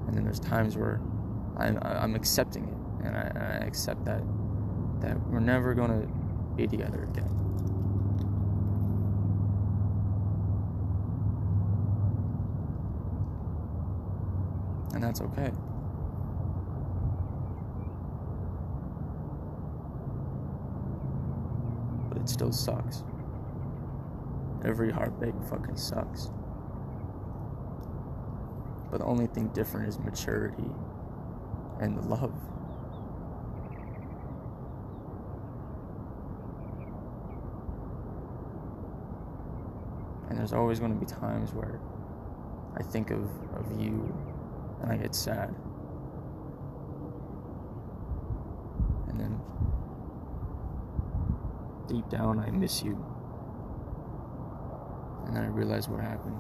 And 0.09 0.17
then 0.17 0.25
there's 0.25 0.41
times 0.41 0.77
where 0.77 1.01
I'm, 1.57 1.79
I'm 1.83 2.17
accepting 2.17 2.65
it. 2.65 3.07
And 3.07 3.17
I, 3.17 3.61
I 3.63 3.67
accept 3.67 4.05
that 4.07 4.23
that 5.01 5.17
we're 5.29 5.39
never 5.39 5.75
going 5.75 5.91
to 5.91 6.18
be 6.59 6.67
together 6.67 7.09
again. 7.13 7.31
And 14.93 15.05
that's 15.05 15.21
okay. 15.21 15.53
But 22.09 22.19
it 22.19 22.29
still 22.29 22.51
sucks. 22.51 23.05
Every 24.65 24.91
heartbreak 24.91 25.35
fucking 25.49 25.77
sucks. 25.77 26.31
But 28.91 28.99
the 28.99 29.05
only 29.05 29.29
thing 29.29 29.49
different 29.49 29.89
is 29.89 30.01
maturity 30.01 30.71
and 31.81 31.97
the 31.97 32.03
love. 32.03 32.35
There's 40.39 40.53
always 40.53 40.79
going 40.79 40.95
to 40.95 41.05
be 41.05 41.05
times 41.05 41.53
where 41.53 41.81
I 42.77 42.83
think 42.85 43.11
of, 43.11 43.25
of 43.57 43.81
you 43.81 44.15
and 44.81 44.93
I 44.93 44.97
get 44.97 45.13
sad. 45.13 45.53
And 49.09 49.19
then 49.19 49.41
deep 51.89 52.09
down, 52.09 52.39
I 52.39 52.53
miss 52.53 52.85
you. 52.85 53.05
And 55.27 55.35
then 55.35 55.43
I 55.43 55.49
realize 55.49 55.89
what 55.89 56.01
happened. 56.01 56.37